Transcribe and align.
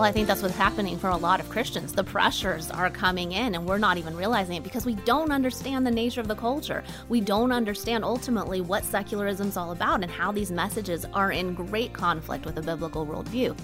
Well, 0.00 0.08
I 0.08 0.12
think 0.12 0.28
that's 0.28 0.40
what's 0.40 0.56
happening 0.56 0.96
for 0.96 1.10
a 1.10 1.16
lot 1.18 1.40
of 1.40 1.50
Christians. 1.50 1.92
The 1.92 2.02
pressures 2.02 2.70
are 2.70 2.88
coming 2.88 3.32
in, 3.32 3.54
and 3.54 3.66
we're 3.66 3.76
not 3.76 3.98
even 3.98 4.16
realizing 4.16 4.56
it 4.56 4.62
because 4.62 4.86
we 4.86 4.94
don't 4.94 5.30
understand 5.30 5.86
the 5.86 5.90
nature 5.90 6.22
of 6.22 6.26
the 6.26 6.34
culture. 6.34 6.82
We 7.10 7.20
don't 7.20 7.52
understand 7.52 8.02
ultimately 8.02 8.62
what 8.62 8.82
secularism 8.86 9.48
is 9.48 9.58
all 9.58 9.72
about 9.72 10.02
and 10.02 10.10
how 10.10 10.32
these 10.32 10.50
messages 10.50 11.04
are 11.12 11.32
in 11.32 11.52
great 11.52 11.92
conflict 11.92 12.46
with 12.46 12.56
a 12.56 12.62
biblical 12.62 13.06
worldview. 13.06 13.54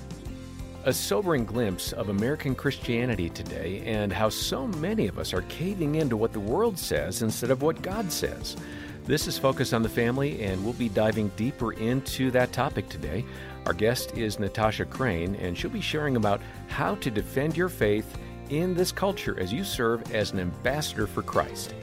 A 0.84 0.92
sobering 0.92 1.46
glimpse 1.46 1.94
of 1.94 2.10
American 2.10 2.54
Christianity 2.54 3.30
today 3.30 3.82
and 3.86 4.12
how 4.12 4.28
so 4.28 4.66
many 4.66 5.06
of 5.08 5.18
us 5.18 5.32
are 5.32 5.40
caving 5.48 5.94
into 5.94 6.18
what 6.18 6.34
the 6.34 6.40
world 6.40 6.78
says 6.78 7.22
instead 7.22 7.50
of 7.50 7.62
what 7.62 7.80
God 7.80 8.12
says. 8.12 8.58
This 9.06 9.26
is 9.26 9.38
Focus 9.38 9.72
on 9.72 9.82
the 9.82 9.88
Family, 9.88 10.42
and 10.42 10.62
we'll 10.62 10.74
be 10.74 10.90
diving 10.90 11.28
deeper 11.36 11.72
into 11.72 12.30
that 12.32 12.52
topic 12.52 12.90
today. 12.90 13.24
Our 13.66 13.72
guest 13.72 14.16
is 14.16 14.38
Natasha 14.38 14.84
Crain, 14.84 15.34
and 15.34 15.58
she'll 15.58 15.70
be 15.70 15.80
sharing 15.80 16.14
about 16.14 16.40
how 16.68 16.94
to 16.96 17.10
defend 17.10 17.56
your 17.56 17.68
faith 17.68 18.16
in 18.48 18.74
this 18.74 18.92
culture 18.92 19.36
as 19.40 19.52
you 19.52 19.64
serve 19.64 20.14
as 20.14 20.30
an 20.30 20.38
ambassador 20.38 21.08
for 21.08 21.22
Christ. 21.22 21.74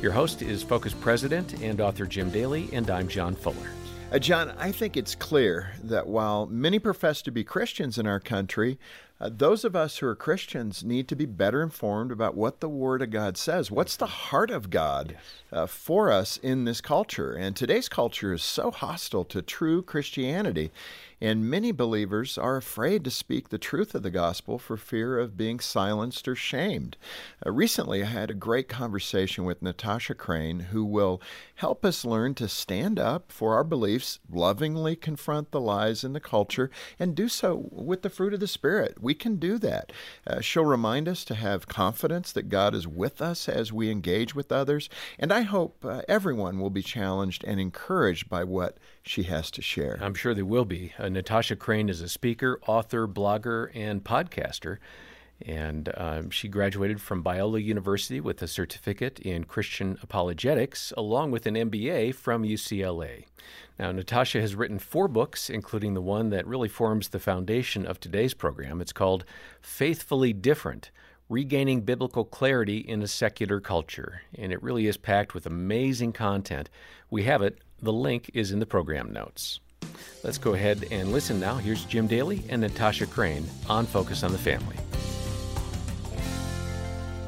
Your 0.00 0.12
host 0.12 0.42
is 0.42 0.62
Focus 0.62 0.94
President 0.94 1.60
and 1.60 1.80
author 1.80 2.06
Jim 2.06 2.30
Daly, 2.30 2.68
and 2.72 2.88
I'm 2.88 3.08
John 3.08 3.34
Fuller. 3.34 3.68
Uh, 4.12 4.20
John, 4.20 4.54
I 4.58 4.70
think 4.70 4.96
it's 4.96 5.16
clear 5.16 5.72
that 5.82 6.06
while 6.06 6.46
many 6.46 6.78
profess 6.78 7.20
to 7.22 7.32
be 7.32 7.42
Christians 7.42 7.98
in 7.98 8.06
our 8.06 8.20
country, 8.20 8.78
uh, 9.20 9.30
those 9.32 9.64
of 9.64 9.76
us 9.76 9.98
who 9.98 10.06
are 10.06 10.16
Christians 10.16 10.82
need 10.82 11.06
to 11.08 11.16
be 11.16 11.26
better 11.26 11.62
informed 11.62 12.10
about 12.10 12.36
what 12.36 12.60
the 12.60 12.68
Word 12.68 13.00
of 13.00 13.10
God 13.10 13.36
says. 13.36 13.70
What's 13.70 13.96
the 13.96 14.06
heart 14.06 14.50
of 14.50 14.70
God 14.70 15.12
yes. 15.12 15.22
uh, 15.52 15.66
for 15.66 16.10
us 16.10 16.36
in 16.38 16.64
this 16.64 16.80
culture? 16.80 17.32
And 17.32 17.54
today's 17.54 17.88
culture 17.88 18.32
is 18.32 18.42
so 18.42 18.70
hostile 18.70 19.24
to 19.26 19.40
true 19.40 19.82
Christianity. 19.82 20.72
And 21.20 21.48
many 21.48 21.72
believers 21.72 22.36
are 22.36 22.56
afraid 22.56 23.02
to 23.04 23.10
speak 23.10 23.48
the 23.48 23.56
truth 23.56 23.94
of 23.94 24.02
the 24.02 24.10
gospel 24.10 24.58
for 24.58 24.76
fear 24.76 25.18
of 25.18 25.38
being 25.38 25.58
silenced 25.58 26.28
or 26.28 26.34
shamed. 26.34 26.98
Uh, 27.46 27.50
recently, 27.50 28.02
I 28.02 28.06
had 28.06 28.30
a 28.30 28.34
great 28.34 28.68
conversation 28.68 29.44
with 29.44 29.62
Natasha 29.62 30.14
Crain, 30.14 30.60
who 30.60 30.84
will 30.84 31.22
help 31.54 31.82
us 31.84 32.04
learn 32.04 32.34
to 32.34 32.48
stand 32.48 32.98
up 32.98 33.32
for 33.32 33.54
our 33.54 33.64
beliefs, 33.64 34.18
lovingly 34.30 34.96
confront 34.96 35.50
the 35.50 35.60
lies 35.60 36.04
in 36.04 36.12
the 36.12 36.20
culture, 36.20 36.70
and 36.98 37.14
do 37.14 37.28
so 37.28 37.68
with 37.70 38.02
the 38.02 38.10
fruit 38.10 38.34
of 38.34 38.40
the 38.40 38.46
Spirit. 38.46 39.00
We 39.04 39.14
can 39.14 39.36
do 39.36 39.58
that. 39.58 39.92
Uh, 40.26 40.40
she'll 40.40 40.64
remind 40.64 41.08
us 41.08 41.24
to 41.26 41.34
have 41.34 41.68
confidence 41.68 42.32
that 42.32 42.48
God 42.48 42.74
is 42.74 42.88
with 42.88 43.22
us 43.22 43.48
as 43.48 43.72
we 43.72 43.90
engage 43.90 44.34
with 44.34 44.50
others. 44.50 44.88
And 45.18 45.32
I 45.32 45.42
hope 45.42 45.84
uh, 45.84 46.02
everyone 46.08 46.58
will 46.58 46.70
be 46.70 46.82
challenged 46.82 47.44
and 47.44 47.60
encouraged 47.60 48.28
by 48.28 48.42
what 48.42 48.78
she 49.02 49.24
has 49.24 49.50
to 49.52 49.62
share. 49.62 49.98
I'm 50.00 50.14
sure 50.14 50.34
they 50.34 50.42
will 50.42 50.64
be. 50.64 50.92
Uh, 50.98 51.08
Natasha 51.08 51.54
Crain 51.54 51.88
is 51.88 52.00
a 52.00 52.08
speaker, 52.08 52.58
author, 52.66 53.06
blogger, 53.06 53.70
and 53.74 54.02
podcaster. 54.02 54.78
And 55.42 55.90
um, 55.96 56.30
she 56.30 56.48
graduated 56.48 57.00
from 57.00 57.22
Biola 57.22 57.62
University 57.62 58.20
with 58.20 58.40
a 58.42 58.48
certificate 58.48 59.18
in 59.20 59.44
Christian 59.44 59.98
apologetics, 60.02 60.92
along 60.96 61.32
with 61.32 61.46
an 61.46 61.54
MBA 61.54 62.14
from 62.14 62.44
UCLA. 62.44 63.24
Now, 63.78 63.90
Natasha 63.92 64.40
has 64.40 64.54
written 64.54 64.78
four 64.78 65.08
books, 65.08 65.50
including 65.50 65.94
the 65.94 66.00
one 66.00 66.30
that 66.30 66.46
really 66.46 66.68
forms 66.68 67.08
the 67.08 67.18
foundation 67.18 67.84
of 67.84 67.98
today's 67.98 68.34
program. 68.34 68.80
It's 68.80 68.92
called 68.92 69.24
Faithfully 69.60 70.32
Different 70.32 70.90
Regaining 71.28 71.80
Biblical 71.80 72.24
Clarity 72.24 72.78
in 72.78 73.02
a 73.02 73.08
Secular 73.08 73.60
Culture. 73.60 74.22
And 74.36 74.52
it 74.52 74.62
really 74.62 74.86
is 74.86 74.96
packed 74.96 75.34
with 75.34 75.46
amazing 75.46 76.12
content. 76.12 76.70
We 77.10 77.24
have 77.24 77.42
it 77.42 77.58
the 77.80 77.92
link 77.92 78.30
is 78.32 78.50
in 78.50 78.60
the 78.60 78.66
program 78.66 79.12
notes. 79.12 79.60
Let's 80.22 80.38
go 80.38 80.54
ahead 80.54 80.86
and 80.90 81.12
listen 81.12 81.38
now. 81.38 81.56
Here's 81.56 81.84
Jim 81.84 82.06
Daly 82.06 82.42
and 82.48 82.62
Natasha 82.62 83.06
Crain 83.06 83.44
on 83.68 83.84
Focus 83.86 84.22
on 84.22 84.32
the 84.32 84.38
Family. 84.38 84.76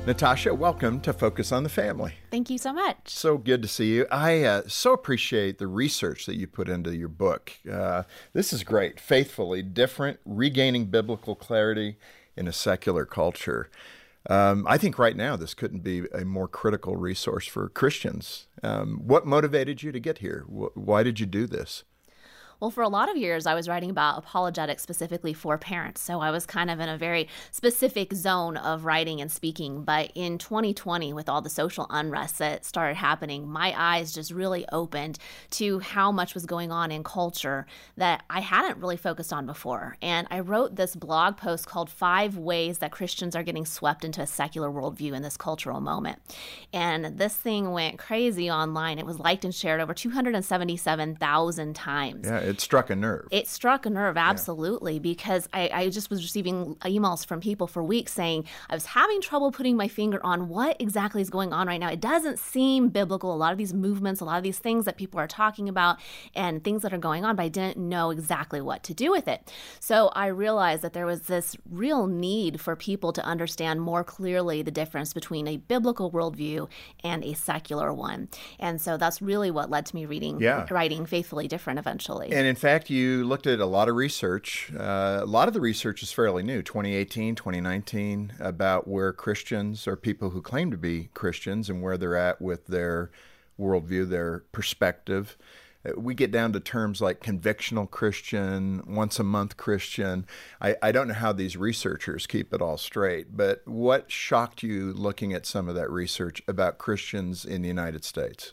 Natasha, 0.07 0.55
welcome 0.55 1.01
to 1.01 1.13
Focus 1.13 1.51
on 1.51 1.65
the 1.65 1.69
Family. 1.69 2.15
Thank 2.31 2.49
you 2.49 2.59
so 2.59 2.73
much. 2.73 3.09
So 3.09 3.37
good 3.39 3.61
to 3.63 3.67
see 3.67 3.93
you. 3.93 4.07
I 4.09 4.45
uh, 4.45 4.63
so 4.69 4.93
appreciate 4.93 5.59
the 5.59 5.67
research 5.67 6.27
that 6.27 6.37
you 6.37 6.47
put 6.47 6.69
into 6.69 6.95
your 6.95 7.09
book. 7.09 7.55
Uh, 7.69 8.05
this 8.33 8.53
is 8.53 8.63
great. 8.63 9.01
Faithfully 9.01 9.63
different, 9.63 10.21
regaining 10.25 10.87
biblical 10.87 11.35
clarity 11.35 11.97
in 12.37 12.47
a 12.47 12.53
secular 12.53 13.05
culture. 13.05 13.69
Um, 14.31 14.65
I 14.69 14.79
think 14.79 14.97
right 14.97 15.17
now 15.17 15.35
this 15.35 15.55
couldn't 15.55 15.81
be 15.81 16.05
a 16.15 16.25
more 16.25 16.47
critical 16.47 16.97
resource 16.97 17.49
for 17.49 17.69
Christians. 17.69 18.47
Um, 18.63 19.01
what 19.05 19.27
motivated 19.27 19.83
you 19.83 19.91
to 19.91 19.99
get 19.99 20.19
here? 20.19 20.45
why 20.47 21.03
did 21.03 21.19
you 21.19 21.27
do 21.27 21.49
this? 21.49 21.83
Well, 22.59 22.71
for 22.71 22.83
a 22.83 22.89
lot 22.89 23.11
of 23.11 23.17
years, 23.17 23.47
I 23.47 23.55
was 23.55 23.69
writing 23.69 23.91
about 23.91 24.19
apologetics 24.19 24.83
specifically 24.83 25.35
for 25.35 25.59
parents. 25.59 26.01
So 26.01 26.21
I 26.21 26.31
was 26.31 26.47
kind 26.47 26.71
of 26.71 26.81
in 26.81 26.89
a 26.89 26.97
very 26.97 27.29
specific 27.51 28.15
zone 28.15 28.57
of 28.57 28.85
writing 28.87 29.21
and 29.21 29.31
speaking. 29.31 29.83
But 29.83 30.11
in 30.15 30.39
2020, 30.39 31.13
with 31.13 31.29
all 31.29 31.43
the 31.43 31.51
social 31.51 31.87
unrest 31.91 32.39
that 32.39 32.65
started 32.65 32.97
happening, 32.97 33.47
my 33.47 33.75
eyes 33.77 34.15
just 34.15 34.31
really 34.31 34.65
opened 34.73 35.19
to 35.51 35.81
how 35.81 36.11
much 36.11 36.33
was 36.33 36.47
going 36.47 36.73
on 36.73 36.91
in 36.91 37.05
culture 37.05 37.67
that 37.97 38.25
I 38.31 38.41
hadn't 38.41 38.79
really 38.79 38.97
focused 38.97 39.33
on 39.33 39.45
before. 39.45 39.97
And 40.01 40.27
I 40.31 40.41
wrote 40.41 40.77
this 40.77 40.97
blog 40.97 41.37
post 41.37 41.67
called 41.67 41.91
Five 41.91 42.39
Ways 42.39 42.79
That 42.79 42.91
Christians 42.91 43.37
Are 43.37 43.43
Getting 43.43 43.67
Swept 43.67 44.05
into 44.05 44.23
a 44.23 44.27
Secular 44.27 44.71
Worldview 44.71 45.13
in 45.13 45.23
This 45.23 45.37
Cultural 45.37 45.81
Moment. 45.81 46.21
And 46.73 47.19
this 47.19 47.35
thing 47.37 47.73
went 47.73 47.99
crazy 47.99 48.51
online. 48.51 48.99
It 48.99 49.05
was 49.05 49.19
liked 49.19 49.45
and 49.45 49.55
shared 49.55 49.81
over 49.81 49.93
277,000 49.93 51.75
times. 51.75 52.27
Yeah, 52.27 52.46
it 52.47 52.61
struck 52.61 52.91
a 52.91 52.97
nerve. 52.97 53.29
It 53.31 53.49
struck 53.49 53.87
a 53.87 53.91
nerve, 53.91 54.17
absolutely, 54.17 54.95
yeah. 54.95 55.01
because 55.01 55.49
I, 55.53 55.71
I 55.73 55.89
just 55.89 56.11
was 56.11 56.23
receiving 56.23 56.77
emails 56.77 57.27
from 57.27 57.41
people 57.41 57.67
for 57.67 57.83
weeks 57.83 58.13
saying, 58.13 58.45
I 58.71 58.75
was 58.75 58.87
having 58.87 59.21
trouble 59.21 59.51
putting 59.53 59.77
my 59.77 59.89
finger 59.89 60.21
on 60.25 60.49
what 60.49 60.77
exactly 60.81 61.23
is 61.23 61.31
going 61.31 61.53
on 61.53 61.67
right 61.67 61.81
now. 61.81 61.91
It 61.91 62.01
doesn't 62.01 62.39
seem 62.39 62.89
biblical. 62.89 63.35
A 63.35 63.37
lot 63.37 63.53
of 63.53 63.59
these 63.59 63.75
movements, 63.75 64.21
a 64.21 64.25
lot 64.25 64.39
of 64.39 64.45
these 64.45 64.59
things 64.59 64.85
that 64.85 64.97
people 64.97 65.19
are 65.19 65.27
talking 65.27 65.69
about 65.69 65.99
and 66.35 66.63
things 66.63 66.83
that 66.83 66.93
are 66.93 66.99
going 66.99 67.25
on, 67.25 67.37
but 67.37 67.43
I 67.43 67.49
didn't 67.49 67.77
know 67.77 68.11
exactly 68.11 68.61
what 68.61 68.83
to 68.85 68.95
do 68.95 69.11
with 69.11 69.29
it. 69.29 69.53
So 69.81 70.09
I 70.15 70.27
realized 70.27 70.83
that 70.83 70.93
there 70.93 71.07
was 71.07 71.23
this 71.23 71.57
real 71.71 72.07
need 72.07 72.61
for 72.61 72.77
people 72.77 73.13
to 73.13 73.25
understand 73.25 73.81
more 73.81 74.05
clearly 74.05 74.63
the 74.63 74.71
difference 74.71 75.13
between 75.13 75.49
a 75.49 75.57
biblical 75.57 76.11
worldview 76.11 76.69
and 77.03 77.25
a 77.25 77.35
secular 77.35 77.93
one. 77.93 78.29
And 78.59 78.81
so 78.81 78.97
that's 78.97 79.21
really 79.21 79.51
what 79.51 79.71
led 79.71 79.87
to 79.87 79.95
me 79.95 80.07
reading, 80.07 80.41
yeah. 80.41 80.67
writing 80.71 81.07
Faithfully 81.07 81.49
Different 81.49 81.79
eventually. 81.79 82.31
And 82.37 82.47
in 82.47 82.55
fact, 82.55 82.91
you 82.91 83.25
looked 83.25 83.47
at 83.47 83.61
a 83.61 83.65
lot 83.65 83.89
of 83.89 83.95
research. 83.95 84.71
Uh, 84.79 85.21
a 85.23 85.25
lot 85.25 85.49
of 85.49 85.55
the 85.55 85.61
research 85.61 86.03
is 86.03 86.13
fairly 86.13 86.43
new 86.43 86.61
2018, 86.61 87.35
2019, 87.35 88.35
about 88.39 88.87
where 88.87 89.11
Christians 89.15 89.89
or 89.89 89.97
people 89.97 90.29
who 90.29 90.43
claim 90.43 90.71
to 90.71 90.77
be 90.77 91.09
Christians 91.15 91.71
and 91.71 91.81
where 91.81 91.97
they're 91.97 92.15
at 92.15 92.43
with 92.43 92.67
their 92.67 93.11
worldview, 93.59 94.11
their 94.11 94.41
perspective. 94.53 95.39
Uh, 95.83 95.99
we 95.99 96.15
get 96.15 96.31
down 96.31 96.53
to 96.53 96.61
terms 96.61 97.01
like 97.01 97.23
convictional 97.23 97.91
Christian, 97.91 98.83
once 98.87 99.19
a 99.19 99.25
month 99.25 99.57
Christian. 99.57 100.27
I, 100.61 100.77
I 100.83 100.93
don't 100.93 101.09
know 101.09 101.15
how 101.15 101.33
these 101.33 101.57
researchers 101.57 102.27
keep 102.27 102.53
it 102.53 102.61
all 102.61 102.77
straight, 102.77 103.35
but 103.35 103.67
what 103.67 104.13
shocked 104.13 104.63
you 104.63 104.93
looking 104.93 105.33
at 105.33 105.47
some 105.47 105.71
of 105.71 105.75
that 105.77 105.91
research 105.91 106.43
about 106.47 106.77
Christians 106.77 107.47
in 107.47 107.63
the 107.63 107.69
United 107.69 108.05
States? 108.05 108.53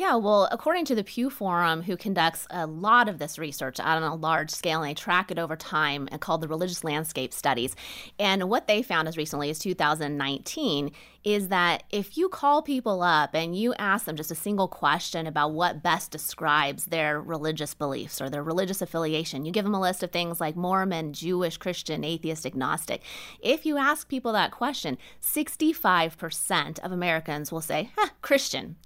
Yeah, 0.00 0.16
well, 0.16 0.48
according 0.50 0.86
to 0.86 0.94
the 0.94 1.04
Pew 1.04 1.28
Forum, 1.28 1.82
who 1.82 1.94
conducts 1.94 2.46
a 2.48 2.66
lot 2.66 3.06
of 3.06 3.18
this 3.18 3.38
research 3.38 3.78
on 3.78 4.02
a 4.02 4.14
large 4.14 4.48
scale, 4.48 4.80
and 4.80 4.88
they 4.88 4.94
track 4.94 5.30
it 5.30 5.38
over 5.38 5.56
time, 5.56 6.08
and 6.10 6.18
called 6.22 6.40
the 6.40 6.48
Religious 6.48 6.82
Landscape 6.82 7.34
Studies. 7.34 7.76
And 8.18 8.48
what 8.48 8.66
they 8.66 8.80
found 8.80 9.08
as 9.08 9.18
recently 9.18 9.50
as 9.50 9.58
2019 9.58 10.92
is 11.22 11.48
that 11.48 11.82
if 11.90 12.16
you 12.16 12.28
call 12.28 12.62
people 12.62 13.02
up 13.02 13.34
and 13.34 13.56
you 13.56 13.74
ask 13.74 14.06
them 14.06 14.16
just 14.16 14.30
a 14.30 14.34
single 14.34 14.68
question 14.68 15.26
about 15.26 15.52
what 15.52 15.82
best 15.82 16.10
describes 16.10 16.86
their 16.86 17.20
religious 17.20 17.74
beliefs 17.74 18.20
or 18.20 18.30
their 18.30 18.42
religious 18.42 18.80
affiliation, 18.80 19.44
you 19.44 19.52
give 19.52 19.64
them 19.64 19.74
a 19.74 19.80
list 19.80 20.02
of 20.02 20.10
things 20.10 20.40
like 20.40 20.56
Mormon, 20.56 21.12
Jewish, 21.12 21.58
Christian, 21.58 22.04
atheist, 22.04 22.46
agnostic. 22.46 23.02
If 23.40 23.66
you 23.66 23.76
ask 23.76 24.08
people 24.08 24.32
that 24.32 24.50
question, 24.50 24.96
65% 25.20 26.78
of 26.78 26.92
Americans 26.92 27.52
will 27.52 27.60
say, 27.60 27.90
huh, 27.96 28.08
Christian. 28.22 28.76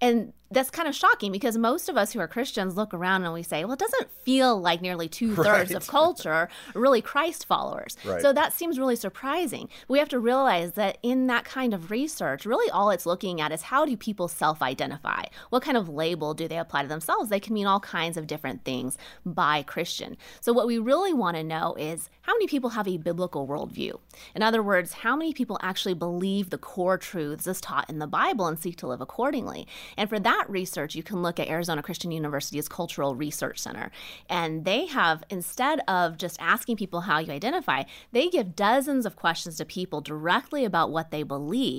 And 0.00 0.32
that's 0.52 0.70
kind 0.70 0.88
of 0.88 0.94
shocking 0.96 1.30
because 1.30 1.56
most 1.56 1.88
of 1.88 1.96
us 1.96 2.12
who 2.12 2.18
are 2.18 2.26
Christians 2.26 2.76
look 2.76 2.92
around 2.92 3.22
and 3.22 3.32
we 3.32 3.42
say, 3.42 3.64
well, 3.64 3.74
it 3.74 3.78
doesn't 3.78 4.10
feel 4.24 4.60
like 4.60 4.82
nearly 4.82 5.08
two 5.08 5.34
thirds 5.36 5.70
right. 5.70 5.74
of 5.74 5.86
culture 5.86 6.32
are 6.32 6.48
really 6.74 7.00
Christ 7.00 7.46
followers. 7.46 7.96
Right. 8.04 8.20
So 8.20 8.32
that 8.32 8.52
seems 8.52 8.78
really 8.78 8.96
surprising. 8.96 9.68
We 9.86 10.00
have 10.00 10.08
to 10.08 10.18
realize 10.18 10.72
that 10.72 10.98
in 11.02 11.28
that 11.28 11.44
kind 11.44 11.72
of 11.72 11.79
of 11.80 11.90
research, 11.90 12.46
really 12.46 12.70
all 12.70 12.90
it's 12.90 13.06
looking 13.06 13.40
at 13.40 13.52
is 13.52 13.62
how 13.62 13.84
do 13.84 13.96
people 13.96 14.28
self 14.28 14.62
identify? 14.62 15.24
What 15.48 15.62
kind 15.62 15.76
of 15.76 15.88
label 15.88 16.34
do 16.34 16.46
they 16.46 16.58
apply 16.58 16.82
to 16.82 16.88
themselves? 16.88 17.30
They 17.30 17.40
can 17.40 17.54
mean 17.54 17.66
all 17.66 17.80
kinds 17.80 18.16
of 18.16 18.26
different 18.26 18.64
things 18.64 18.98
by 19.24 19.62
Christian. 19.62 20.16
So, 20.40 20.52
what 20.52 20.66
we 20.66 20.78
really 20.78 21.12
want 21.12 21.36
to 21.36 21.42
know 21.42 21.74
is 21.78 22.10
how 22.22 22.34
many 22.34 22.46
people 22.46 22.70
have 22.70 22.86
a 22.86 22.98
biblical 22.98 23.48
worldview? 23.48 23.98
In 24.34 24.42
other 24.42 24.62
words, 24.62 24.92
how 24.92 25.16
many 25.16 25.32
people 25.32 25.58
actually 25.62 25.94
believe 25.94 26.50
the 26.50 26.58
core 26.58 26.98
truths 26.98 27.46
as 27.46 27.60
taught 27.60 27.88
in 27.88 27.98
the 27.98 28.06
Bible 28.06 28.46
and 28.46 28.58
seek 28.58 28.76
to 28.76 28.86
live 28.86 29.00
accordingly? 29.00 29.66
And 29.96 30.08
for 30.08 30.20
that 30.20 30.44
research, 30.48 30.94
you 30.94 31.02
can 31.02 31.22
look 31.22 31.40
at 31.40 31.48
Arizona 31.48 31.82
Christian 31.82 32.12
University's 32.12 32.68
Cultural 32.68 33.14
Research 33.14 33.58
Center. 33.58 33.90
And 34.28 34.64
they 34.64 34.86
have, 34.86 35.24
instead 35.30 35.80
of 35.88 36.18
just 36.18 36.36
asking 36.40 36.76
people 36.76 37.00
how 37.02 37.18
you 37.18 37.32
identify, 37.32 37.84
they 38.12 38.28
give 38.28 38.54
dozens 38.54 39.06
of 39.06 39.16
questions 39.16 39.56
to 39.56 39.64
people 39.64 40.00
directly 40.00 40.64
about 40.64 40.90
what 40.90 41.10
they 41.10 41.22
believe 41.22 41.69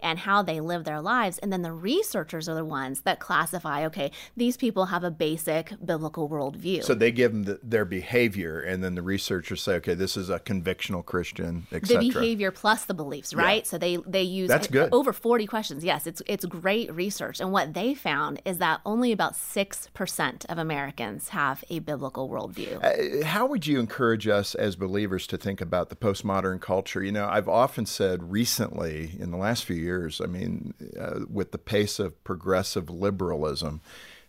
and 0.00 0.20
how 0.20 0.42
they 0.42 0.60
live 0.60 0.84
their 0.84 1.00
lives. 1.00 1.38
And 1.38 1.52
then 1.52 1.62
the 1.62 1.72
researchers 1.72 2.48
are 2.48 2.54
the 2.54 2.64
ones 2.64 3.02
that 3.02 3.20
classify 3.20 3.84
okay, 3.86 4.10
these 4.36 4.56
people 4.56 4.86
have 4.86 5.04
a 5.04 5.10
basic 5.10 5.72
biblical 5.84 6.28
worldview. 6.28 6.82
So 6.84 6.94
they 6.94 7.12
give 7.12 7.32
them 7.32 7.44
the, 7.44 7.60
their 7.62 7.84
behavior, 7.84 8.60
and 8.60 8.82
then 8.82 8.94
the 8.94 9.02
researchers 9.02 9.62
say, 9.62 9.74
okay, 9.76 9.94
this 9.94 10.16
is 10.16 10.30
a 10.30 10.38
convictional 10.38 11.04
Christian, 11.04 11.66
etc. 11.72 12.00
The 12.00 12.10
behavior 12.10 12.50
plus 12.50 12.84
the 12.84 12.94
beliefs, 12.94 13.34
right? 13.34 13.62
Yeah. 13.64 13.70
So 13.70 13.78
they 13.78 13.96
they 14.06 14.22
use 14.22 14.48
That's 14.48 14.68
good. 14.68 14.88
over 14.92 15.12
40 15.12 15.46
questions. 15.46 15.84
Yes, 15.84 16.06
it's 16.06 16.22
it's 16.26 16.44
great 16.44 16.92
research. 16.92 17.40
And 17.40 17.52
what 17.52 17.74
they 17.74 17.94
found 17.94 18.40
is 18.44 18.58
that 18.58 18.80
only 18.84 19.12
about 19.12 19.34
6% 19.34 20.44
of 20.46 20.58
Americans 20.58 21.30
have 21.30 21.64
a 21.70 21.78
biblical 21.80 22.28
worldview. 22.28 22.82
Uh, 22.82 23.24
how 23.26 23.46
would 23.46 23.66
you 23.66 23.78
encourage 23.78 24.26
us 24.28 24.54
as 24.54 24.76
believers 24.76 25.26
to 25.28 25.36
think 25.36 25.60
about 25.60 25.88
the 25.88 25.96
postmodern 25.96 26.60
culture? 26.60 27.02
You 27.02 27.12
know, 27.12 27.26
I've 27.26 27.48
often 27.48 27.86
said 27.86 28.30
recently 28.30 29.16
in 29.18 29.30
the 29.34 29.42
last 29.42 29.64
few 29.64 29.76
years, 29.76 30.20
I 30.20 30.26
mean, 30.26 30.74
uh, 30.98 31.20
with 31.28 31.52
the 31.52 31.58
pace 31.58 31.98
of 31.98 32.22
progressive 32.24 32.88
liberalism, 32.88 33.80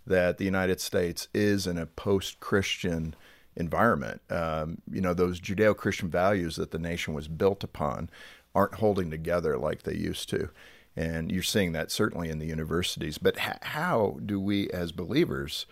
that 0.07 0.37
the 0.37 0.45
United 0.45 0.79
States 0.81 1.27
is 1.33 1.67
in 1.67 1.77
a 1.77 1.85
post 1.85 2.39
Christian 2.39 3.15
environment. 3.55 4.21
Um, 4.29 4.81
you 4.91 5.01
know, 5.01 5.13
those 5.13 5.39
Judeo 5.39 5.75
Christian 5.75 6.09
values 6.09 6.55
that 6.57 6.71
the 6.71 6.79
nation 6.79 7.13
was 7.13 7.27
built 7.27 7.63
upon 7.63 8.09
aren't 8.53 8.75
holding 8.75 9.09
together 9.09 9.57
like 9.57 9.83
they 9.83 9.95
used 9.95 10.29
to. 10.29 10.49
And 10.95 11.31
you're 11.31 11.43
seeing 11.43 11.73
that 11.73 11.91
certainly 11.91 12.29
in 12.29 12.39
the 12.39 12.45
universities. 12.45 13.17
But 13.17 13.37
how 13.37 14.19
do 14.25 14.39
we 14.39 14.69
as 14.69 14.91
believers 14.91 15.65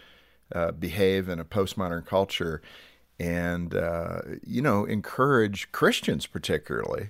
uh, 0.54 0.72
behave 0.72 1.30
in 1.30 1.40
a 1.40 1.46
postmodern 1.46 2.06
culture 2.06 2.62
and, 3.20 3.74
uh, 3.74 4.22
you 4.46 4.62
know, 4.62 4.86
encourage 4.86 5.72
Christians 5.72 6.26
particularly 6.26 7.10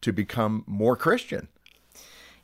to 0.00 0.12
become 0.12 0.64
more 0.66 0.96
Christian? 0.96 1.48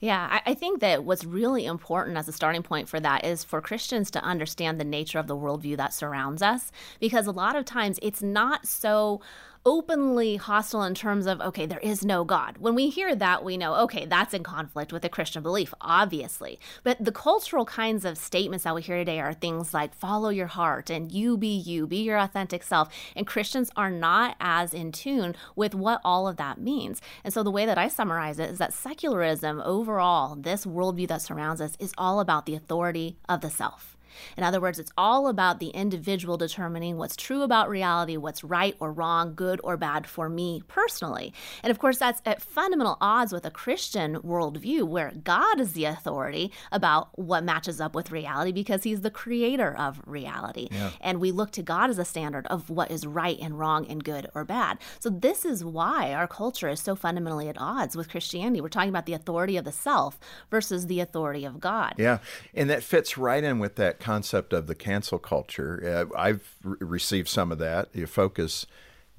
Yeah, 0.01 0.41
I, 0.47 0.55
think 0.55 0.79
that 0.81 1.03
what's 1.03 1.25
really 1.25 1.67
important 1.67 2.17
as 2.17 2.29
a 2.29 2.33
starting 2.33 2.63
point 2.63 2.89
for 2.89 3.01
that 3.01 3.25
is 3.25 3.43
for 3.43 3.61
Christians 3.61 4.13
to 4.13 4.23
understand 4.23 4.79
the 4.79 4.85
nature 4.85 5.19
of 5.19 5.27
the 5.27 5.37
worldview 5.37 5.77
that 5.77 5.93
surrounds 5.93 6.41
us, 6.41 6.71
because 7.01 7.27
a 7.27 7.33
lot 7.33 7.57
of 7.57 7.65
times 7.65 7.99
it's 8.01 8.23
not 8.23 8.65
so 8.65 9.21
openly 9.65 10.37
hostile 10.37 10.83
in 10.83 10.95
terms 10.95 11.27
of, 11.27 11.41
okay, 11.41 11.67
there 11.67 11.79
is 11.79 12.05
no 12.05 12.25
God. 12.25 12.59
When 12.59 12.75
we 12.75 12.89
hear 12.89 13.15
that, 13.15 13.45
we 13.45 13.57
know, 13.57 13.75
okay, 13.83 14.07
that's 14.07 14.35
in 14.35 14.43
conflict 14.43 14.93
with 14.93 15.03
the 15.03 15.09
Christian 15.09 15.43
belief, 15.43 15.75
obviously. 15.81 16.59
But 16.83 17.05
the 17.05 17.13
cultural 17.13 17.65
kinds 17.65 18.05
of 18.05 18.19
statements 18.19 18.65
that 18.65 18.75
we 18.75 18.83
hear 18.83 18.97
today 18.97 19.21
are 19.21 19.35
things 19.35 19.75
like 19.75 19.95
follow 19.95 20.31
your 20.31 20.47
heart 20.47 20.91
and 20.91 21.13
you 21.13 21.37
be 21.37 21.55
you, 21.55 21.87
be 21.87 21.99
your 21.99 22.19
authentic 22.19 22.63
self. 22.63 22.89
And 23.15 23.27
Christians 23.27 23.71
are 23.77 23.91
not 23.91 24.37
as 24.41 24.73
in 24.73 24.93
tune 24.93 25.35
with 25.55 25.75
what 25.75 26.01
all 26.05 26.29
of 26.29 26.37
that 26.37 26.61
means. 26.61 27.03
And 27.25 27.35
so 27.35 27.43
the 27.43 27.51
way 27.51 27.67
that 27.67 27.79
I 27.79 27.89
summarize 27.89 28.39
it 28.39 28.51
is 28.51 28.59
that 28.59 28.73
secularism 28.73 29.61
overall, 29.65 30.37
this 30.37 30.65
worldview 30.65 31.09
that 31.09 31.23
surrounds 31.23 31.61
us, 31.61 31.77
is 31.79 31.93
all 31.99 32.21
about 32.21 32.47
the 32.47 32.55
authority 32.55 33.19
of 33.29 33.41
the 33.41 33.51
self. 33.51 33.98
In 34.37 34.45
other 34.45 34.61
words, 34.61 34.79
it's 34.79 34.93
all 34.97 35.29
about 35.29 35.61
the 35.61 35.69
individual 35.69 36.37
determining 36.37 36.97
what's 36.97 37.17
true 37.17 37.43
about 37.43 37.69
reality, 37.69 38.17
what's 38.17 38.45
right 38.45 38.77
or 38.81 38.93
wrong, 38.93 39.35
good 39.35 39.61
or 39.65 39.77
bad 39.77 40.07
for 40.07 40.29
me 40.29 40.63
personally. 40.69 41.33
And 41.63 41.71
of 41.71 41.79
course, 41.79 41.99
that's 41.99 42.23
at 42.25 42.43
fundamental 42.43 42.97
odds 43.01 43.33
with 43.33 43.45
a 43.45 43.51
Christian 43.51 44.17
worldview 44.17 44.85
where 44.85 45.13
God 45.25 45.61
is 45.61 45.73
the 45.73 45.85
authority 45.85 46.53
about 46.73 47.17
what 47.19 47.45
matches 47.45 47.81
up 47.81 47.95
with 47.95 48.11
reality 48.11 48.53
because 48.53 48.83
he's 48.85 49.01
the 49.01 49.11
creator 49.11 49.77
of 49.77 50.01
reality. 50.07 50.69
Yeah. 50.71 50.91
And 51.01 51.21
we 51.21 51.33
look 51.33 51.51
to 51.53 51.63
God 51.63 51.91
as 51.91 51.99
a 51.99 52.05
standard 52.05 52.47
of 52.49 52.71
what 52.71 52.91
is 52.91 53.07
right 53.07 53.39
and 53.41 53.59
wrong 53.59 53.87
and 53.87 54.03
good 54.03 54.29
or 54.35 54.45
bad. 54.45 54.79
So, 55.01 55.11
this 55.11 55.45
is 55.45 55.65
why 55.65 56.13
our 56.13 56.27
culture 56.27 56.69
is 56.69 56.81
so 56.81 56.95
fundamentally 56.95 57.49
at 57.49 57.61
odds 57.61 57.97
with 57.97 58.09
Christianity. 58.09 58.61
We're 58.61 58.69
talking 58.69 58.89
about 58.89 59.07
the 59.07 59.13
authority 59.13 59.57
of 59.57 59.65
the 59.65 59.73
self 59.73 60.19
versus 60.51 60.87
the 60.87 61.01
authority 61.01 61.45
of 61.45 61.61
God. 61.61 61.95
Yeah. 61.99 62.19
And 62.55 62.71
that 62.71 62.83
fits 62.83 63.19
right 63.19 63.43
in 63.43 63.59
with 63.59 63.77
that 63.77 64.01
concept 64.09 64.55
of 64.55 64.67
the 64.67 64.75
cancel 64.75 65.19
culture. 65.19 66.09
Uh, 66.11 66.17
I've 66.19 66.57
re- 66.65 66.79
received 66.81 67.29
some 67.29 67.53
of 67.53 67.59
that. 67.59 67.91
You 67.93 68.07
focus 68.07 68.65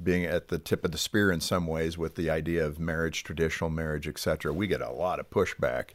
being 0.02 0.26
at 0.26 0.48
the 0.48 0.58
tip 0.58 0.84
of 0.84 0.92
the 0.92 0.98
spear 0.98 1.32
in 1.32 1.42
some 1.42 1.68
ways 1.68 1.96
with 1.96 2.16
the 2.16 2.32
idea 2.32 2.66
of 2.66 2.80
marriage, 2.80 3.24
traditional 3.24 3.70
marriage, 3.70 4.08
etc. 4.08 4.52
We 4.52 4.66
get 4.66 4.82
a 4.82 4.90
lot 4.90 5.20
of 5.20 5.30
pushback, 5.30 5.90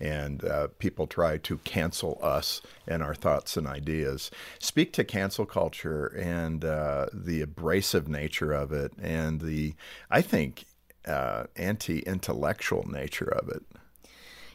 and 0.00 0.42
uh, 0.46 0.68
people 0.78 1.06
try 1.06 1.36
to 1.36 1.58
cancel 1.58 2.18
us 2.22 2.62
and 2.86 3.02
our 3.02 3.14
thoughts 3.14 3.58
and 3.58 3.66
ideas. 3.66 4.30
Speak 4.60 4.94
to 4.94 5.04
cancel 5.04 5.44
culture 5.44 6.06
and 6.06 6.64
uh, 6.64 7.08
the 7.12 7.42
abrasive 7.42 8.08
nature 8.08 8.54
of 8.54 8.72
it, 8.72 8.92
and 8.98 9.42
the 9.42 9.74
I 10.10 10.22
think 10.22 10.64
uh, 11.06 11.44
anti-intellectual 11.54 12.88
nature 12.90 13.28
of 13.28 13.50
it. 13.50 13.62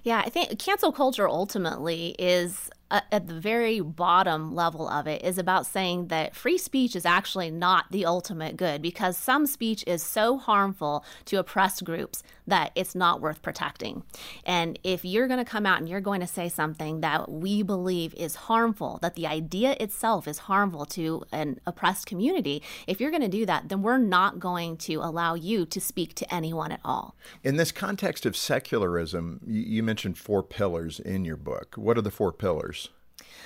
Yeah, 0.04 0.22
I 0.26 0.30
think 0.30 0.58
cancel 0.58 0.92
culture 0.92 1.30
ultimately 1.30 2.16
is 2.20 2.72
uh, 2.94 3.02
at 3.12 3.28
the 3.28 3.34
very 3.34 3.80
bottom 3.80 4.54
level 4.54 4.88
of 4.88 5.08
it 5.08 5.24
is 5.24 5.40
about 5.40 5.66
saying 5.66 6.10
that 6.10 6.36
free 6.36 6.60
speech 6.60 6.96
is 6.96 7.06
actually 7.08 7.50
not 7.50 7.86
the 7.90 8.06
ultimate 8.06 8.56
good 8.56 8.84
because 8.84 9.18
some 9.18 9.48
speech 9.48 9.84
is 9.88 10.04
so 10.04 10.38
harmful 10.38 11.04
to 11.26 11.40
oppressed 11.40 11.84
groups 11.84 12.22
that 12.46 12.72
it's 12.76 12.94
not 12.94 13.20
worth 13.20 13.42
protecting. 13.42 14.04
And 14.46 14.78
if 14.84 15.04
you're 15.04 15.28
going 15.28 15.44
to 15.44 15.50
come 15.50 15.66
out 15.66 15.80
and 15.80 15.90
you're 15.90 16.02
going 16.02 16.22
to 16.22 16.28
say 16.28 16.50
something 16.50 17.02
that 17.02 17.32
we 17.32 17.64
believe 17.64 18.14
is 18.14 18.36
harmful, 18.36 19.00
that 19.02 19.16
the 19.16 19.26
idea 19.26 19.76
itself 19.80 20.28
is 20.28 20.40
harmful 20.40 20.86
to 20.88 21.24
an 21.32 21.60
oppressed 21.66 22.06
community, 22.06 22.62
if 22.86 23.02
you're 23.02 23.12
going 23.12 23.24
to 23.24 23.28
do 23.28 23.46
that, 23.46 23.70
then 23.70 23.82
we're 23.82 23.98
not 23.98 24.40
going 24.40 24.78
to 24.78 24.96
allow 24.96 25.34
you 25.34 25.66
to 25.66 25.82
speak 25.82 26.14
to 26.16 26.32
anyone 26.34 26.72
at 26.72 26.82
all. 26.86 27.16
In 27.44 27.56
this 27.56 27.72
context 27.72 28.26
of 28.26 28.38
secularism, 28.38 29.40
you 29.48 29.82
mentioned 29.82 30.20
four 30.20 30.44
pillars 30.44 31.00
in 31.00 31.26
your 31.26 31.38
book. 31.38 31.74
What 31.76 31.98
are 31.98 32.02
the 32.02 32.12
four 32.12 32.32
pillars? 32.32 32.83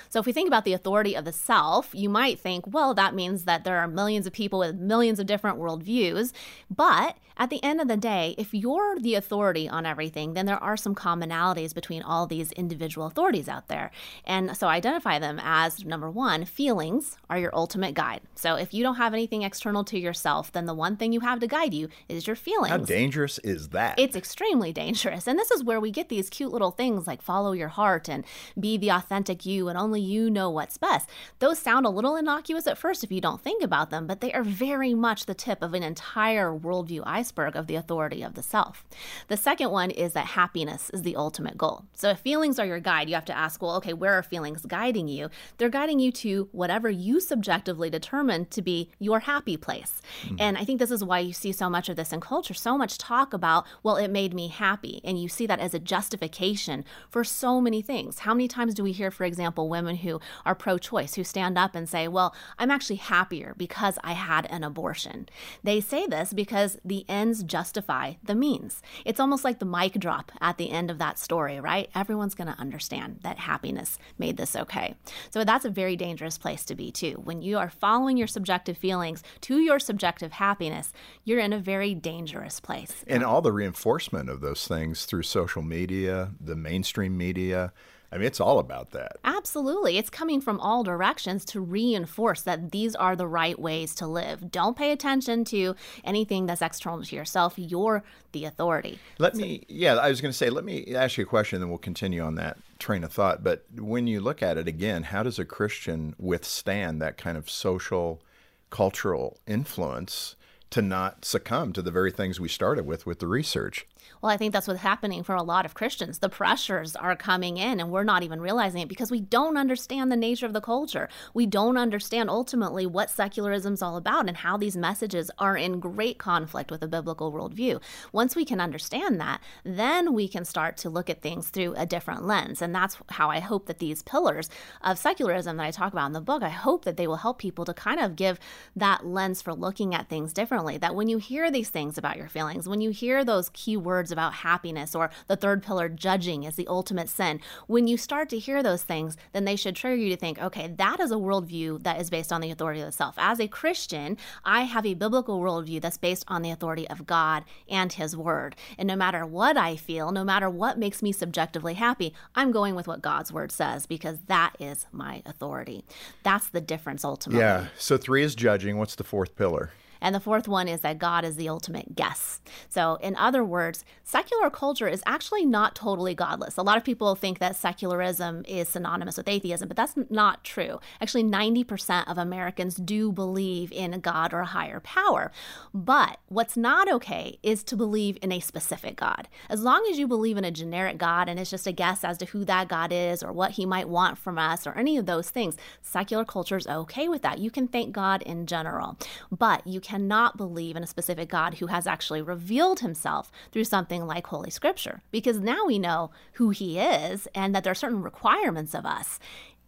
So 0.08 0.20
if 0.20 0.26
we 0.26 0.32
think 0.32 0.48
about 0.48 0.64
the 0.64 0.72
authority 0.72 1.14
of 1.14 1.24
the 1.24 1.32
self, 1.32 1.90
you 1.94 2.08
might 2.08 2.38
think, 2.38 2.64
well, 2.66 2.94
that 2.94 3.14
means 3.14 3.44
that 3.44 3.64
there 3.64 3.78
are 3.78 3.88
millions 3.88 4.26
of 4.26 4.32
people 4.32 4.60
with 4.60 4.76
millions 4.76 5.18
of 5.18 5.26
different 5.26 5.58
worldviews. 5.58 6.32
But 6.70 7.16
at 7.38 7.50
the 7.50 7.62
end 7.62 7.80
of 7.80 7.86
the 7.86 7.96
day, 7.96 8.34
if 8.36 8.52
you're 8.52 8.98
the 8.98 9.14
authority 9.14 9.68
on 9.68 9.86
everything, 9.86 10.34
then 10.34 10.46
there 10.46 10.62
are 10.62 10.76
some 10.76 10.94
commonalities 10.94 11.72
between 11.72 12.02
all 12.02 12.26
these 12.26 12.50
individual 12.52 13.06
authorities 13.06 13.48
out 13.48 13.68
there. 13.68 13.92
And 14.24 14.56
so 14.56 14.66
identify 14.66 15.20
them 15.20 15.40
as 15.42 15.84
number 15.84 16.10
one, 16.10 16.44
feelings 16.44 17.16
are 17.30 17.38
your 17.38 17.54
ultimate 17.54 17.94
guide. 17.94 18.22
So 18.34 18.56
if 18.56 18.74
you 18.74 18.82
don't 18.82 18.96
have 18.96 19.14
anything 19.14 19.42
external 19.42 19.84
to 19.84 19.98
yourself, 19.98 20.50
then 20.50 20.66
the 20.66 20.74
one 20.74 20.96
thing 20.96 21.12
you 21.12 21.20
have 21.20 21.38
to 21.38 21.46
guide 21.46 21.72
you 21.72 21.88
is 22.08 22.26
your 22.26 22.34
feelings. 22.34 22.70
How 22.70 22.78
dangerous 22.78 23.38
is 23.44 23.68
that? 23.68 23.98
It's 23.98 24.16
extremely 24.16 24.72
dangerous. 24.72 25.28
And 25.28 25.38
this 25.38 25.52
is 25.52 25.62
where 25.62 25.80
we 25.80 25.92
get 25.92 26.08
these 26.08 26.28
cute 26.28 26.52
little 26.52 26.72
things 26.72 27.06
like 27.06 27.22
follow 27.22 27.52
your 27.52 27.68
heart 27.68 28.08
and 28.08 28.24
be 28.58 28.76
the 28.76 28.90
authentic 28.90 29.46
you 29.46 29.68
and 29.68 29.78
only 29.78 30.00
you 30.00 30.28
know 30.28 30.50
what's 30.50 30.76
best. 30.76 31.08
Those 31.38 31.60
sound 31.60 31.86
a 31.86 31.90
little 31.90 32.16
innocuous 32.16 32.66
at 32.66 32.78
first 32.78 33.04
if 33.04 33.12
you 33.12 33.20
don't 33.20 33.40
think 33.40 33.62
about 33.62 33.90
them, 33.90 34.08
but 34.08 34.20
they 34.20 34.32
are 34.32 34.42
very 34.42 34.92
much 34.92 35.26
the 35.26 35.34
tip 35.34 35.62
of 35.62 35.72
an 35.72 35.84
entire 35.84 36.52
worldview 36.52 37.02
iceberg 37.06 37.27
of 37.36 37.66
the 37.66 37.76
authority 37.76 38.22
of 38.22 38.34
the 38.34 38.42
self. 38.42 38.84
The 39.28 39.36
second 39.36 39.70
one 39.70 39.90
is 39.90 40.12
that 40.12 40.26
happiness 40.26 40.90
is 40.90 41.02
the 41.02 41.16
ultimate 41.16 41.58
goal. 41.58 41.84
So 41.94 42.10
if 42.10 42.20
feelings 42.20 42.58
are 42.58 42.66
your 42.66 42.80
guide, 42.80 43.08
you 43.08 43.14
have 43.14 43.24
to 43.26 43.36
ask, 43.36 43.60
well, 43.62 43.76
okay, 43.76 43.92
where 43.92 44.14
are 44.14 44.22
feelings 44.22 44.64
guiding 44.66 45.08
you? 45.08 45.30
They're 45.56 45.68
guiding 45.68 46.00
you 46.00 46.12
to 46.12 46.48
whatever 46.52 46.90
you 46.90 47.20
subjectively 47.20 47.90
determine 47.90 48.46
to 48.46 48.62
be 48.62 48.90
your 48.98 49.20
happy 49.20 49.56
place. 49.56 50.00
Mm-hmm. 50.24 50.36
And 50.38 50.58
I 50.58 50.64
think 50.64 50.78
this 50.78 50.90
is 50.90 51.04
why 51.04 51.20
you 51.20 51.32
see 51.32 51.52
so 51.52 51.68
much 51.68 51.88
of 51.88 51.96
this 51.96 52.12
in 52.12 52.20
culture, 52.20 52.54
so 52.54 52.78
much 52.78 52.98
talk 52.98 53.32
about, 53.32 53.66
well, 53.82 53.96
it 53.96 54.08
made 54.08 54.34
me 54.34 54.48
happy. 54.48 55.00
And 55.04 55.20
you 55.20 55.28
see 55.28 55.46
that 55.46 55.60
as 55.60 55.74
a 55.74 55.78
justification 55.78 56.84
for 57.10 57.24
so 57.24 57.60
many 57.60 57.82
things. 57.82 58.20
How 58.20 58.34
many 58.34 58.48
times 58.48 58.74
do 58.74 58.82
we 58.82 58.92
hear, 58.92 59.10
for 59.10 59.24
example, 59.24 59.68
women 59.68 59.96
who 59.96 60.20
are 60.44 60.54
pro 60.54 60.78
choice, 60.78 61.14
who 61.14 61.24
stand 61.24 61.58
up 61.58 61.74
and 61.74 61.88
say, 61.88 62.08
Well, 62.08 62.34
I'm 62.58 62.70
actually 62.70 62.96
happier 62.96 63.54
because 63.56 63.98
I 64.02 64.12
had 64.12 64.46
an 64.50 64.64
abortion. 64.64 65.28
They 65.62 65.80
say 65.80 66.06
this 66.06 66.32
because 66.32 66.78
the 66.84 67.04
ends 67.18 67.42
justify 67.42 68.14
the 68.22 68.34
means. 68.34 68.80
It's 69.04 69.20
almost 69.20 69.44
like 69.44 69.58
the 69.58 69.64
mic 69.64 69.94
drop 69.94 70.30
at 70.40 70.56
the 70.56 70.70
end 70.70 70.90
of 70.90 70.98
that 70.98 71.18
story, 71.18 71.58
right? 71.60 71.90
Everyone's 71.94 72.34
going 72.36 72.46
to 72.46 72.60
understand 72.60 73.18
that 73.22 73.38
happiness 73.38 73.98
made 74.18 74.36
this 74.36 74.54
okay. 74.54 74.94
So 75.30 75.44
that's 75.44 75.64
a 75.64 75.70
very 75.70 75.96
dangerous 75.96 76.38
place 76.38 76.64
to 76.66 76.74
be, 76.74 76.92
too. 76.92 77.20
When 77.24 77.42
you 77.42 77.58
are 77.58 77.70
following 77.70 78.16
your 78.16 78.28
subjective 78.28 78.78
feelings 78.78 79.22
to 79.42 79.58
your 79.58 79.80
subjective 79.80 80.32
happiness, 80.32 80.92
you're 81.24 81.40
in 81.40 81.52
a 81.52 81.58
very 81.58 81.94
dangerous 81.94 82.60
place. 82.60 83.04
And 83.06 83.24
all 83.24 83.42
the 83.42 83.52
reinforcement 83.52 84.30
of 84.30 84.40
those 84.40 84.68
things 84.68 85.04
through 85.04 85.24
social 85.24 85.62
media, 85.62 86.30
the 86.40 86.56
mainstream 86.56 87.16
media, 87.16 87.72
I 88.10 88.16
mean, 88.16 88.26
it's 88.26 88.40
all 88.40 88.58
about 88.58 88.92
that. 88.92 89.18
Absolutely. 89.24 89.98
It's 89.98 90.08
coming 90.08 90.40
from 90.40 90.58
all 90.60 90.82
directions 90.82 91.44
to 91.46 91.60
reinforce 91.60 92.40
that 92.42 92.72
these 92.72 92.94
are 92.94 93.14
the 93.14 93.26
right 93.26 93.58
ways 93.58 93.94
to 93.96 94.06
live. 94.06 94.50
Don't 94.50 94.76
pay 94.76 94.92
attention 94.92 95.44
to 95.46 95.76
anything 96.04 96.46
that's 96.46 96.62
external 96.62 97.04
to 97.04 97.16
yourself. 97.16 97.54
You're 97.58 98.02
the 98.32 98.46
authority. 98.46 98.98
Let 99.18 99.36
so, 99.36 99.42
me, 99.42 99.64
yeah, 99.68 99.96
I 99.96 100.08
was 100.08 100.22
going 100.22 100.32
to 100.32 100.36
say, 100.36 100.48
let 100.48 100.64
me 100.64 100.94
ask 100.94 101.18
you 101.18 101.24
a 101.24 101.26
question, 101.26 101.56
and 101.56 101.64
then 101.64 101.68
we'll 101.68 101.78
continue 101.78 102.22
on 102.22 102.36
that 102.36 102.56
train 102.78 103.04
of 103.04 103.12
thought. 103.12 103.44
But 103.44 103.64
when 103.76 104.06
you 104.06 104.20
look 104.20 104.42
at 104.42 104.56
it 104.56 104.66
again, 104.66 105.02
how 105.04 105.22
does 105.22 105.38
a 105.38 105.44
Christian 105.44 106.14
withstand 106.18 107.02
that 107.02 107.18
kind 107.18 107.36
of 107.36 107.50
social, 107.50 108.22
cultural 108.70 109.38
influence? 109.46 110.34
to 110.70 110.82
not 110.82 111.24
succumb 111.24 111.72
to 111.72 111.82
the 111.82 111.90
very 111.90 112.12
things 112.12 112.38
we 112.38 112.48
started 112.48 112.84
with 112.84 113.06
with 113.06 113.20
the 113.20 113.26
research. 113.26 113.86
Well, 114.20 114.32
I 114.32 114.36
think 114.36 114.52
that's 114.52 114.66
what's 114.66 114.80
happening 114.80 115.22
for 115.22 115.34
a 115.34 115.42
lot 115.42 115.64
of 115.64 115.74
Christians. 115.74 116.18
The 116.18 116.28
pressures 116.28 116.96
are 116.96 117.14
coming 117.14 117.56
in, 117.56 117.78
and 117.80 117.90
we're 117.90 118.04
not 118.04 118.22
even 118.22 118.40
realizing 118.40 118.80
it 118.80 118.88
because 118.88 119.10
we 119.10 119.20
don't 119.20 119.56
understand 119.56 120.10
the 120.10 120.16
nature 120.16 120.46
of 120.46 120.52
the 120.52 120.60
culture. 120.60 121.08
We 121.34 121.46
don't 121.46 121.76
understand 121.76 122.28
ultimately 122.28 122.84
what 122.86 123.10
secularism 123.10 123.74
is 123.74 123.82
all 123.82 123.96
about 123.96 124.28
and 124.28 124.38
how 124.38 124.56
these 124.56 124.76
messages 124.76 125.30
are 125.38 125.56
in 125.56 125.80
great 125.80 126.18
conflict 126.18 126.70
with 126.70 126.82
a 126.82 126.88
biblical 126.88 127.32
worldview. 127.32 127.80
Once 128.12 128.34
we 128.34 128.44
can 128.44 128.60
understand 128.60 129.20
that, 129.20 129.40
then 129.64 130.12
we 130.12 130.26
can 130.26 130.44
start 130.44 130.76
to 130.78 130.90
look 130.90 131.08
at 131.08 131.22
things 131.22 131.48
through 131.48 131.74
a 131.76 131.86
different 131.86 132.24
lens. 132.24 132.60
And 132.60 132.74
that's 132.74 132.98
how 133.10 133.30
I 133.30 133.38
hope 133.40 133.66
that 133.66 133.78
these 133.78 134.02
pillars 134.02 134.50
of 134.82 134.98
secularism 134.98 135.56
that 135.58 135.66
I 135.66 135.70
talk 135.70 135.92
about 135.92 136.06
in 136.06 136.12
the 136.12 136.20
book, 136.20 136.42
I 136.42 136.48
hope 136.48 136.84
that 136.84 136.96
they 136.96 137.06
will 137.06 137.16
help 137.16 137.38
people 137.38 137.64
to 137.64 137.74
kind 137.74 138.00
of 138.00 138.16
give 138.16 138.40
that 138.74 139.06
lens 139.06 139.40
for 139.42 139.54
looking 139.54 139.94
at 139.94 140.08
things 140.08 140.32
differently. 140.32 140.76
That 140.76 140.94
when 140.94 141.08
you 141.08 141.18
hear 141.18 141.50
these 141.50 141.70
things 141.70 141.96
about 141.96 142.16
your 142.16 142.28
feelings, 142.28 142.68
when 142.68 142.80
you 142.80 142.90
hear 142.90 143.24
those 143.24 143.50
key 143.50 143.76
words, 143.76 144.07
words 144.08 144.12
about 144.12 144.32
happiness 144.34 144.94
or 144.94 145.10
the 145.26 145.36
third 145.36 145.62
pillar, 145.62 145.88
judging 145.88 146.44
is 146.44 146.56
the 146.56 146.66
ultimate 146.66 147.08
sin. 147.08 147.40
When 147.66 147.86
you 147.86 147.96
start 147.96 148.28
to 148.30 148.38
hear 148.38 148.62
those 148.62 148.82
things, 148.82 149.16
then 149.32 149.44
they 149.44 149.56
should 149.56 149.76
trigger 149.76 149.96
you 149.96 150.10
to 150.10 150.16
think, 150.16 150.40
okay, 150.40 150.68
that 150.78 151.00
is 151.00 151.10
a 151.10 151.16
worldview 151.16 151.82
that 151.82 152.00
is 152.00 152.10
based 152.10 152.32
on 152.32 152.40
the 152.40 152.50
authority 152.50 152.80
of 152.80 152.86
the 152.86 152.92
self. 152.92 153.14
As 153.18 153.40
a 153.40 153.48
Christian, 153.48 154.16
I 154.44 154.62
have 154.62 154.86
a 154.86 154.94
biblical 154.94 155.40
worldview 155.40 155.80
that's 155.80 155.98
based 155.98 156.24
on 156.28 156.42
the 156.42 156.50
authority 156.50 156.88
of 156.88 157.06
God 157.06 157.44
and 157.68 157.92
His 157.92 158.16
Word. 158.16 158.56
And 158.78 158.86
no 158.86 158.96
matter 158.96 159.26
what 159.26 159.56
I 159.56 159.76
feel, 159.76 160.10
no 160.10 160.24
matter 160.24 160.48
what 160.48 160.78
makes 160.78 161.02
me 161.02 161.12
subjectively 161.12 161.74
happy, 161.74 162.14
I'm 162.34 162.50
going 162.50 162.74
with 162.74 162.86
what 162.88 163.02
God's 163.02 163.32
Word 163.32 163.52
says 163.52 163.86
because 163.86 164.18
that 164.26 164.56
is 164.58 164.86
my 164.90 165.22
authority. 165.26 165.84
That's 166.22 166.48
the 166.48 166.60
difference 166.60 167.04
ultimately. 167.04 167.40
Yeah. 167.40 167.66
So 167.76 167.98
three 167.98 168.22
is 168.22 168.34
judging. 168.34 168.78
What's 168.78 168.94
the 168.94 169.04
fourth 169.04 169.36
pillar? 169.36 169.70
And 170.00 170.14
the 170.14 170.20
fourth 170.20 170.48
one 170.48 170.68
is 170.68 170.80
that 170.80 170.98
God 170.98 171.24
is 171.24 171.36
the 171.36 171.48
ultimate 171.48 171.94
guess. 171.94 172.40
So, 172.68 172.96
in 172.96 173.16
other 173.16 173.44
words, 173.44 173.84
secular 174.04 174.50
culture 174.50 174.88
is 174.88 175.02
actually 175.06 175.44
not 175.44 175.74
totally 175.74 176.14
godless. 176.14 176.56
A 176.56 176.62
lot 176.62 176.76
of 176.76 176.84
people 176.84 177.14
think 177.14 177.38
that 177.38 177.56
secularism 177.56 178.44
is 178.46 178.68
synonymous 178.68 179.16
with 179.16 179.28
atheism, 179.28 179.68
but 179.68 179.76
that's 179.76 179.94
not 180.10 180.44
true. 180.44 180.80
Actually, 181.00 181.24
90% 181.24 182.08
of 182.10 182.18
Americans 182.18 182.76
do 182.76 183.12
believe 183.12 183.72
in 183.72 183.94
a 183.94 183.98
God 183.98 184.32
or 184.32 184.40
a 184.40 184.46
higher 184.46 184.80
power. 184.80 185.30
But 185.74 186.18
what's 186.28 186.56
not 186.56 186.90
okay 186.90 187.38
is 187.42 187.62
to 187.64 187.76
believe 187.76 188.18
in 188.22 188.32
a 188.32 188.40
specific 188.40 188.96
God. 188.96 189.28
As 189.48 189.62
long 189.62 189.86
as 189.90 189.98
you 189.98 190.06
believe 190.06 190.36
in 190.36 190.44
a 190.44 190.50
generic 190.50 190.98
God 190.98 191.28
and 191.28 191.38
it's 191.38 191.50
just 191.50 191.66
a 191.66 191.72
guess 191.72 192.04
as 192.04 192.18
to 192.18 192.26
who 192.26 192.44
that 192.44 192.68
God 192.68 192.92
is 192.92 193.22
or 193.22 193.32
what 193.32 193.52
he 193.52 193.66
might 193.66 193.88
want 193.88 194.18
from 194.18 194.38
us 194.38 194.66
or 194.66 194.76
any 194.76 194.96
of 194.96 195.06
those 195.06 195.30
things, 195.30 195.56
secular 195.82 196.24
culture 196.24 196.56
is 196.56 196.66
okay 196.66 197.08
with 197.08 197.22
that. 197.22 197.38
You 197.38 197.50
can 197.50 197.68
thank 197.68 197.92
God 197.92 198.22
in 198.22 198.46
general, 198.46 198.96
but 199.30 199.66
you 199.66 199.80
cannot 199.88 200.36
believe 200.36 200.76
in 200.76 200.82
a 200.82 200.86
specific 200.86 201.30
God 201.30 201.54
who 201.54 201.68
has 201.68 201.86
actually 201.86 202.20
revealed 202.20 202.80
himself 202.80 203.32
through 203.52 203.64
something 203.64 204.06
like 204.06 204.26
Holy 204.26 204.50
Scripture, 204.50 205.00
because 205.10 205.38
now 205.38 205.64
we 205.66 205.78
know 205.78 206.10
who 206.34 206.50
he 206.50 206.78
is 206.78 207.26
and 207.34 207.54
that 207.54 207.64
there 207.64 207.70
are 207.70 207.74
certain 207.74 208.02
requirements 208.02 208.74
of 208.74 208.84
us. 208.84 209.18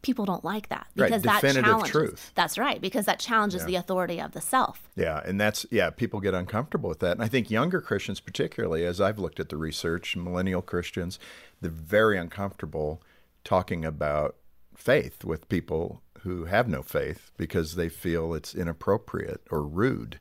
People 0.02 0.26
don't 0.26 0.44
like 0.44 0.68
that 0.68 0.88
because 0.94 1.24
right, 1.24 1.40
that 1.40 1.54
challenges. 1.54 1.90
Truth. 1.90 2.32
That's 2.34 2.58
right, 2.58 2.80
because 2.80 3.06
that 3.06 3.18
challenges 3.18 3.62
yeah. 3.62 3.66
the 3.66 3.74
authority 3.76 4.20
of 4.20 4.32
the 4.32 4.42
self. 4.42 4.90
Yeah, 4.94 5.22
and 5.24 5.40
that's 5.40 5.64
yeah, 5.70 5.88
people 5.88 6.20
get 6.20 6.34
uncomfortable 6.34 6.90
with 6.90 7.00
that, 7.00 7.12
and 7.12 7.22
I 7.22 7.28
think 7.28 7.50
younger 7.50 7.80
Christians, 7.80 8.20
particularly, 8.20 8.84
as 8.84 9.00
I've 9.00 9.18
looked 9.18 9.40
at 9.40 9.48
the 9.48 9.56
research, 9.56 10.16
millennial 10.16 10.62
Christians, 10.62 11.18
they're 11.62 11.70
very 11.70 12.18
uncomfortable 12.18 13.02
talking 13.44 13.86
about 13.86 14.36
faith 14.74 15.24
with 15.24 15.48
people 15.48 16.02
who 16.22 16.44
have 16.44 16.68
no 16.68 16.82
faith 16.82 17.30
because 17.36 17.74
they 17.74 17.88
feel 17.88 18.34
it's 18.34 18.54
inappropriate 18.54 19.42
or 19.50 19.62
rude. 19.62 20.20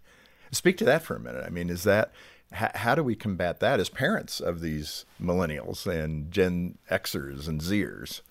Speak 0.52 0.78
to 0.78 0.86
that 0.86 1.04
for 1.04 1.16
a 1.16 1.20
minute. 1.20 1.44
I 1.46 1.50
mean, 1.50 1.70
is 1.70 1.84
that 1.84 2.12
how, 2.52 2.72
how 2.74 2.96
do 2.96 3.04
we 3.04 3.16
combat 3.16 3.60
that 3.60 3.80
as 3.80 3.90
parents 3.90 4.40
of 4.40 4.62
these 4.62 5.06
millennials 5.22 5.86
and 5.86 6.32
Gen 6.32 6.78
Xers 6.90 7.48
and 7.48 7.62
Zers? 7.62 8.22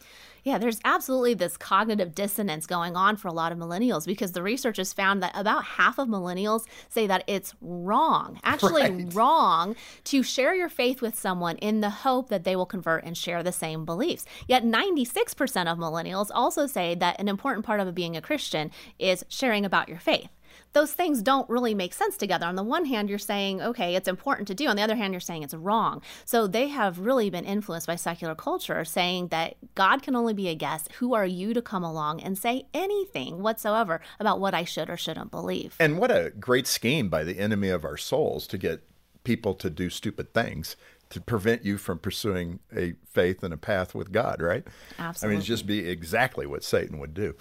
Yeah, 0.44 0.58
there's 0.58 0.80
absolutely 0.84 1.34
this 1.34 1.56
cognitive 1.56 2.14
dissonance 2.14 2.66
going 2.66 2.96
on 2.96 3.16
for 3.16 3.28
a 3.28 3.32
lot 3.32 3.52
of 3.52 3.58
millennials 3.58 4.06
because 4.06 4.32
the 4.32 4.42
research 4.42 4.76
has 4.76 4.92
found 4.92 5.22
that 5.22 5.32
about 5.34 5.64
half 5.64 5.98
of 5.98 6.08
millennials 6.08 6.64
say 6.88 7.06
that 7.06 7.24
it's 7.26 7.54
wrong, 7.60 8.40
actually 8.44 8.82
right. 8.82 9.14
wrong, 9.14 9.76
to 10.04 10.22
share 10.22 10.54
your 10.54 10.68
faith 10.68 11.02
with 11.02 11.18
someone 11.18 11.56
in 11.58 11.80
the 11.80 11.90
hope 11.90 12.28
that 12.28 12.44
they 12.44 12.56
will 12.56 12.66
convert 12.66 13.04
and 13.04 13.16
share 13.16 13.42
the 13.42 13.52
same 13.52 13.84
beliefs. 13.84 14.24
Yet 14.46 14.64
96% 14.64 15.70
of 15.70 15.78
millennials 15.78 16.30
also 16.32 16.66
say 16.66 16.94
that 16.96 17.20
an 17.20 17.28
important 17.28 17.64
part 17.64 17.80
of 17.80 17.94
being 17.94 18.16
a 18.16 18.22
Christian 18.22 18.70
is 18.98 19.24
sharing 19.28 19.64
about 19.64 19.88
your 19.88 19.98
faith 19.98 20.28
those 20.72 20.92
things 20.92 21.22
don't 21.22 21.48
really 21.48 21.74
make 21.74 21.94
sense 21.94 22.16
together. 22.16 22.46
On 22.46 22.56
the 22.56 22.62
one 22.62 22.84
hand, 22.84 23.08
you're 23.08 23.18
saying, 23.18 23.60
okay, 23.60 23.94
it's 23.94 24.08
important 24.08 24.48
to 24.48 24.54
do. 24.54 24.66
On 24.66 24.76
the 24.76 24.82
other 24.82 24.96
hand, 24.96 25.12
you're 25.12 25.20
saying 25.20 25.42
it's 25.42 25.54
wrong. 25.54 26.02
So 26.24 26.46
they 26.46 26.68
have 26.68 26.98
really 26.98 27.30
been 27.30 27.44
influenced 27.44 27.86
by 27.86 27.96
secular 27.96 28.34
culture, 28.34 28.84
saying 28.84 29.28
that 29.28 29.56
God 29.74 30.02
can 30.02 30.14
only 30.14 30.34
be 30.34 30.48
a 30.48 30.54
guest. 30.54 30.92
Who 30.98 31.14
are 31.14 31.26
you 31.26 31.54
to 31.54 31.62
come 31.62 31.84
along 31.84 32.20
and 32.20 32.36
say 32.36 32.66
anything 32.74 33.42
whatsoever 33.42 34.00
about 34.20 34.40
what 34.40 34.54
I 34.54 34.64
should 34.64 34.90
or 34.90 34.96
shouldn't 34.96 35.30
believe? 35.30 35.76
And 35.80 35.98
what 35.98 36.10
a 36.10 36.32
great 36.38 36.66
scheme 36.66 37.08
by 37.08 37.24
the 37.24 37.38
enemy 37.38 37.68
of 37.68 37.84
our 37.84 37.96
souls 37.96 38.46
to 38.48 38.58
get 38.58 38.82
people 39.24 39.54
to 39.54 39.68
do 39.68 39.90
stupid 39.90 40.32
things 40.32 40.76
to 41.10 41.20
prevent 41.20 41.64
you 41.64 41.78
from 41.78 41.98
pursuing 41.98 42.60
a 42.76 42.94
faith 43.06 43.42
and 43.42 43.54
a 43.54 43.56
path 43.56 43.94
with 43.94 44.12
God, 44.12 44.42
right? 44.42 44.66
Absolutely. 44.98 45.26
I 45.26 45.28
mean, 45.30 45.38
it's 45.38 45.46
just 45.46 45.66
be 45.66 45.88
exactly 45.88 46.46
what 46.46 46.62
Satan 46.62 46.98
would 46.98 47.14
do. 47.14 47.34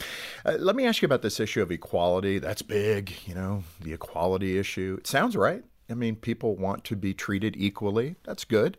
Uh, 0.45 0.53
let 0.59 0.75
me 0.75 0.85
ask 0.85 1.01
you 1.01 1.05
about 1.05 1.21
this 1.21 1.39
issue 1.39 1.61
of 1.61 1.71
equality. 1.71 2.39
That's 2.39 2.61
big, 2.61 3.13
you 3.25 3.35
know, 3.35 3.63
the 3.81 3.93
equality 3.93 4.57
issue. 4.57 4.97
It 4.99 5.07
sounds 5.07 5.35
right. 5.35 5.63
I 5.89 5.93
mean, 5.93 6.15
people 6.15 6.55
want 6.55 6.83
to 6.85 6.95
be 6.95 7.13
treated 7.13 7.55
equally. 7.57 8.15
That's 8.23 8.43
good. 8.45 8.77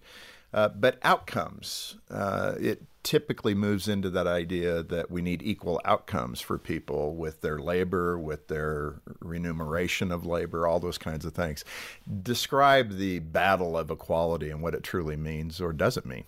Uh, 0.52 0.68
but 0.68 0.98
outcomes, 1.02 1.98
uh, 2.10 2.54
it 2.58 2.82
typically 3.02 3.54
moves 3.54 3.88
into 3.88 4.10
that 4.10 4.26
idea 4.26 4.82
that 4.82 5.10
we 5.10 5.22
need 5.22 5.42
equal 5.42 5.80
outcomes 5.84 6.40
for 6.40 6.58
people 6.58 7.14
with 7.14 7.40
their 7.42 7.58
labor, 7.58 8.18
with 8.18 8.48
their 8.48 9.00
remuneration 9.20 10.10
of 10.10 10.26
labor, 10.26 10.66
all 10.66 10.80
those 10.80 10.98
kinds 10.98 11.24
of 11.24 11.34
things. 11.34 11.64
Describe 12.22 12.96
the 12.96 13.18
battle 13.20 13.76
of 13.76 13.90
equality 13.90 14.50
and 14.50 14.62
what 14.62 14.74
it 14.74 14.82
truly 14.82 15.16
means 15.16 15.60
or 15.60 15.72
doesn't 15.72 16.06
mean. 16.06 16.24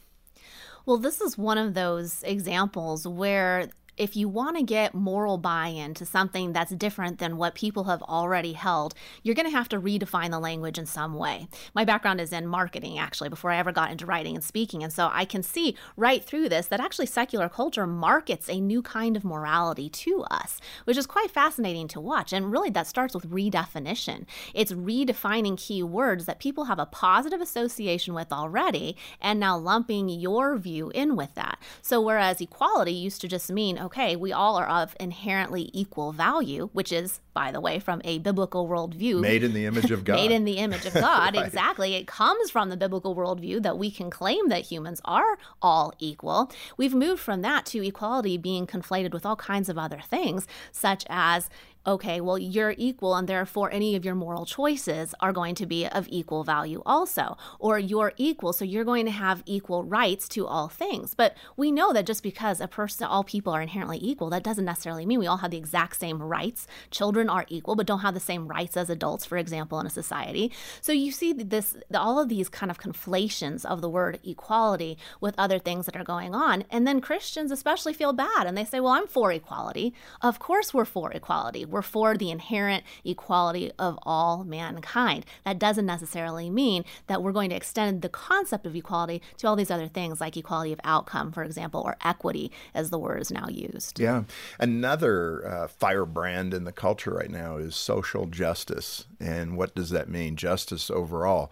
Well, 0.87 0.97
this 0.97 1.21
is 1.21 1.37
one 1.37 1.59
of 1.59 1.75
those 1.75 2.23
examples 2.23 3.07
where 3.07 3.69
if 3.97 4.17
you 4.17 4.29
want 4.29 4.57
to 4.57 4.63
get 4.63 4.95
moral 4.95 5.39
buy 5.39 5.69
in 5.69 5.95
to 5.95 6.07
something 6.07 6.53
that's 6.53 6.73
different 6.73 7.19
than 7.19 7.37
what 7.37 7.55
people 7.55 7.85
have 7.85 8.03
already 8.03 8.53
held, 8.53 8.95
you're 9.23 9.35
going 9.35 9.47
to 9.47 9.57
have 9.57 9.69
to 9.71 9.81
redefine 9.81 10.31
the 10.31 10.39
language 10.39 10.79
in 10.79 10.87
some 10.87 11.15
way. 11.15 11.49
My 11.75 11.85
background 11.85 12.21
is 12.21 12.33
in 12.33 12.47
marketing, 12.47 12.99
actually, 12.99 13.29
before 13.29 13.51
I 13.51 13.59
ever 13.59 13.73
got 13.73 13.91
into 13.91 14.07
writing 14.07 14.35
and 14.35 14.45
speaking. 14.45 14.83
And 14.83 14.93
so 14.93 15.11
I 15.13 15.25
can 15.25 15.43
see 15.43 15.77
right 15.97 16.25
through 16.25 16.49
this 16.49 16.67
that 16.67 16.81
actually 16.81 17.07
secular 17.07 17.49
culture 17.49 17.87
markets 17.87 18.49
a 18.49 18.61
new 18.61 18.83
kind 18.83 19.17
of 19.17 19.25
morality 19.25 19.89
to 19.89 20.23
us, 20.31 20.61
which 20.85 20.97
is 20.97 21.07
quite 21.07 21.31
fascinating 21.31 21.89
to 21.89 22.01
watch. 22.01 22.33
And 22.33 22.51
really, 22.51 22.71
that 22.71 22.87
starts 22.87 23.15
with 23.15 23.31
redefinition. 23.31 24.27
It's 24.55 24.73
redefining 24.73 25.59
key 25.59 25.83
words 25.83 26.27
that 26.27 26.41
people 26.41 26.65
have 26.65 26.79
a 26.79 26.87
positive 26.87 27.41
association 27.41 28.15
with 28.15 28.33
already, 28.33 28.97
and 29.21 29.39
now 29.41 29.57
lumping 29.57 30.09
your 30.09 30.57
view 30.57 30.91
in 30.95 31.17
with 31.17 31.35
that. 31.35 31.59
So, 31.83 32.01
whereas 32.01 32.41
equality 32.41 32.93
used 32.93 33.21
to 33.23 33.29
just 33.29 33.51
mean, 33.51 33.79
okay, 33.91 34.15
we 34.15 34.33
all 34.33 34.57
are 34.57 34.69
of 34.69 34.95
inherently 35.01 35.69
equal 35.73 36.13
value, 36.13 36.71
which 36.73 36.93
is, 36.93 37.19
by 37.35 37.51
the 37.51 37.61
way, 37.61 37.81
from 37.81 38.01
a 38.05 38.21
biblical 38.21 38.69
worldview. 38.69 39.21
Made 39.21 39.43
in 39.43 39.53
the 39.53 39.67
image 39.67 39.91
of 39.91 40.05
God. 40.05 40.15
Made 40.15 40.31
in 40.31 40.45
the 40.45 40.59
image 40.59 40.87
of 40.87 40.95
God, 40.95 41.35
right. 41.37 41.45
exactly. 41.45 41.95
It 41.95 42.07
comes 42.07 42.53
from 42.53 42.71
the 42.71 42.77
biblical 42.77 43.17
worldview 43.17 43.61
that 43.65 43.79
we 43.79 43.91
can 43.91 44.09
claim 44.09 44.49
that 44.49 44.63
humans 44.63 45.01
are 45.05 45.39
all 45.61 45.93
equal. 45.99 46.53
We've 46.77 46.95
moved 46.95 47.21
from 47.21 47.43
that 47.43 47.67
to 47.67 47.85
equality 47.85 48.39
being 48.39 48.65
conflated 48.65 49.13
with 49.13 49.27
all 49.27 49.35
kinds 49.35 49.69
of 49.69 49.77
other 49.77 50.01
things, 50.09 50.47
such 50.71 51.05
as 51.09 51.51
okay, 51.87 52.21
well, 52.21 52.39
you're 52.39 52.75
equal, 52.77 53.15
and 53.15 53.29
therefore 53.29 53.73
any 53.73 53.97
of 53.97 54.05
your 54.05 54.15
moral 54.15 54.45
choices 54.45 55.15
are 55.21 55.33
going 55.33 55.55
to 55.55 55.67
be 55.67 55.87
of 55.87 56.07
equal 56.11 56.45
value 56.45 56.83
also. 56.85 57.37
Or 57.59 57.79
you're 57.79 58.13
equal, 58.17 58.53
so 58.53 58.65
you're 58.65 58.85
going 58.85 59.07
to 59.07 59.11
have 59.13 59.43
equal 59.47 59.85
rights 59.85 60.29
to 60.31 60.47
all 60.47 60.69
things. 60.69 61.15
But 61.15 61.37
we 61.57 61.71
know 61.71 61.93
that 61.93 62.07
just 62.07 62.23
because 62.23 62.61
a 62.61 62.69
person, 62.69 63.07
all 63.07 63.25
people 63.25 63.53
are 63.53 63.63
inherently 63.63 63.99
equal, 64.01 64.31
that 64.31 64.43
doesn't 64.43 64.65
necessarily 64.65 65.07
mean 65.07 65.19
we 65.19 65.27
all 65.27 65.39
have 65.39 65.51
the 65.51 65.57
exact 65.57 65.99
same 65.99 66.23
rights. 66.23 66.67
Children 66.91 67.29
are 67.31 67.47
equal, 67.49 67.75
but 67.75 67.87
don't 67.87 68.01
have 68.01 68.15
the 68.15 68.21
same 68.21 68.47
rights 68.47 68.77
as 68.77 68.91
adults, 68.91 69.25
for 69.25 69.39
example, 69.39 69.81
in 69.81 69.87
a 69.87 69.91
society. 69.91 70.53
So 70.81 70.93
you 70.93 71.11
see 71.13 71.33
this, 71.33 71.77
all 71.95 72.19
of 72.19 72.29
these 72.29 72.49
kind 72.49 72.71
of 72.71 72.79
conflations 72.79 73.65
of 73.65 73.81
the 73.81 73.89
word 73.89 74.19
equality 74.23 74.99
with 75.21 75.35
other 75.39 75.59
things 75.59 75.87
that 75.87 75.97
are 75.97 76.05
going 76.05 76.35
on. 76.35 76.65
And 76.71 76.87
then 76.87 77.01
Christians 77.01 77.51
especially 77.51 77.95
feel 77.95 78.13
bad 78.13 78.47
and 78.47 78.57
they 78.57 78.65
say, 78.65 78.81
well, 78.81 78.93
I'm 78.93 79.07
for 79.07 79.33
equality. 79.33 79.95
Of 80.21 80.39
course, 80.39 80.75
we're 80.75 80.85
for 80.85 81.11
equality 81.13 81.65
we're 81.71 81.83
for 81.83 82.17
the 82.17 82.31
inherent 82.31 82.85
equality 83.05 83.71
of 83.79 83.99
all 84.03 84.45
mankind. 84.45 85.25
That 85.45 85.59
doesn't 85.59 85.87
necessarily 85.87 86.51
mean 86.51 86.85
that 87.07 87.23
we're 87.23 87.33
going 87.33 87.51
to 87.51 87.57
extend 87.57 88.03
the 88.03 88.09
concept 88.09 88.67
of 88.67 88.77
equality 88.77 89.23
to 89.39 89.47
all 89.47 89.57
these 89.57 89.71
other 89.71 89.89
things 89.89 90.21
like 90.21 90.37
equality 90.37 90.73
of 90.73 90.81
outcome, 90.85 91.33
for 91.33 91.45
example, 91.45 91.81
or 91.81 91.97
equity, 92.05 92.51
as 92.75 92.91
the 92.91 92.99
word 92.99 93.23
is 93.23 93.31
now 93.31 93.49
used. 93.49 93.99
Yeah. 93.99 94.25
Another 94.59 95.47
uh, 95.47 95.69
firebrand 95.69 96.55
in 96.55 96.65
the 96.65 96.73
culture 96.73 97.13
right 97.13 97.31
now 97.31 97.57
is 97.57 97.77
social 97.77 98.27
justice. 98.27 99.07
And 99.19 99.57
what 99.57 99.75
does 99.75 99.91
that 99.91 100.09
mean? 100.09 100.37
Justice 100.37 100.91
overall. 100.91 101.51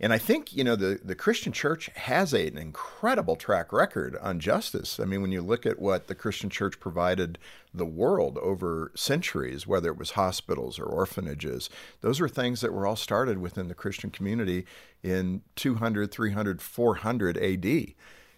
And 0.00 0.12
I 0.12 0.18
think, 0.18 0.54
you 0.54 0.62
know, 0.62 0.76
the, 0.76 1.00
the 1.02 1.16
Christian 1.16 1.52
church 1.52 1.90
has 1.96 2.32
a, 2.32 2.46
an 2.46 2.56
incredible 2.56 3.34
track 3.34 3.72
record 3.72 4.16
on 4.20 4.38
justice. 4.38 5.00
I 5.00 5.04
mean, 5.04 5.22
when 5.22 5.32
you 5.32 5.42
look 5.42 5.66
at 5.66 5.80
what 5.80 6.06
the 6.06 6.14
Christian 6.14 6.50
church 6.50 6.78
provided 6.78 7.36
the 7.74 7.84
world 7.84 8.38
over 8.38 8.92
centuries, 8.94 9.66
whether 9.66 9.90
it 9.90 9.98
was 9.98 10.12
hospitals 10.12 10.78
or 10.78 10.84
orphanages, 10.84 11.68
those 12.00 12.20
were 12.20 12.28
things 12.28 12.60
that 12.60 12.72
were 12.72 12.86
all 12.86 12.96
started 12.96 13.38
within 13.38 13.66
the 13.66 13.74
Christian 13.74 14.10
community 14.10 14.66
in 15.02 15.42
200, 15.56 16.12
300, 16.12 16.62
400 16.62 17.36
AD. 17.36 17.94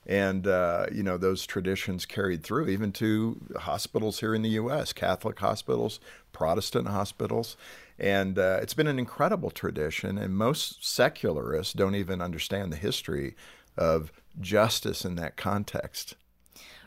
And, 0.07 0.47
uh, 0.47 0.87
you 0.91 1.03
know, 1.03 1.19
those 1.19 1.45
traditions 1.45 2.07
carried 2.07 2.43
through 2.43 2.69
even 2.69 2.91
to 2.93 3.39
hospitals 3.59 4.21
here 4.21 4.35
in 4.35 4.41
the 4.41 4.49
U.S., 4.51 4.95
Catholic 4.95 5.39
hospitals, 5.39 6.01
Protestant 6.33 6.89
hospitals. 6.89 7.57
And 8.01 8.39
uh, 8.39 8.61
it's 8.63 8.73
been 8.73 8.87
an 8.87 8.99
incredible 8.99 9.51
tradition, 9.51 10.17
and 10.17 10.35
most 10.35 10.85
secularists 10.89 11.75
don't 11.75 11.95
even 11.95 12.23
understand 12.23 12.73
the 12.73 12.77
history 12.77 13.37
of 13.77 14.11
justice 14.41 15.05
in 15.05 15.17
that 15.17 15.37
context. 15.37 16.17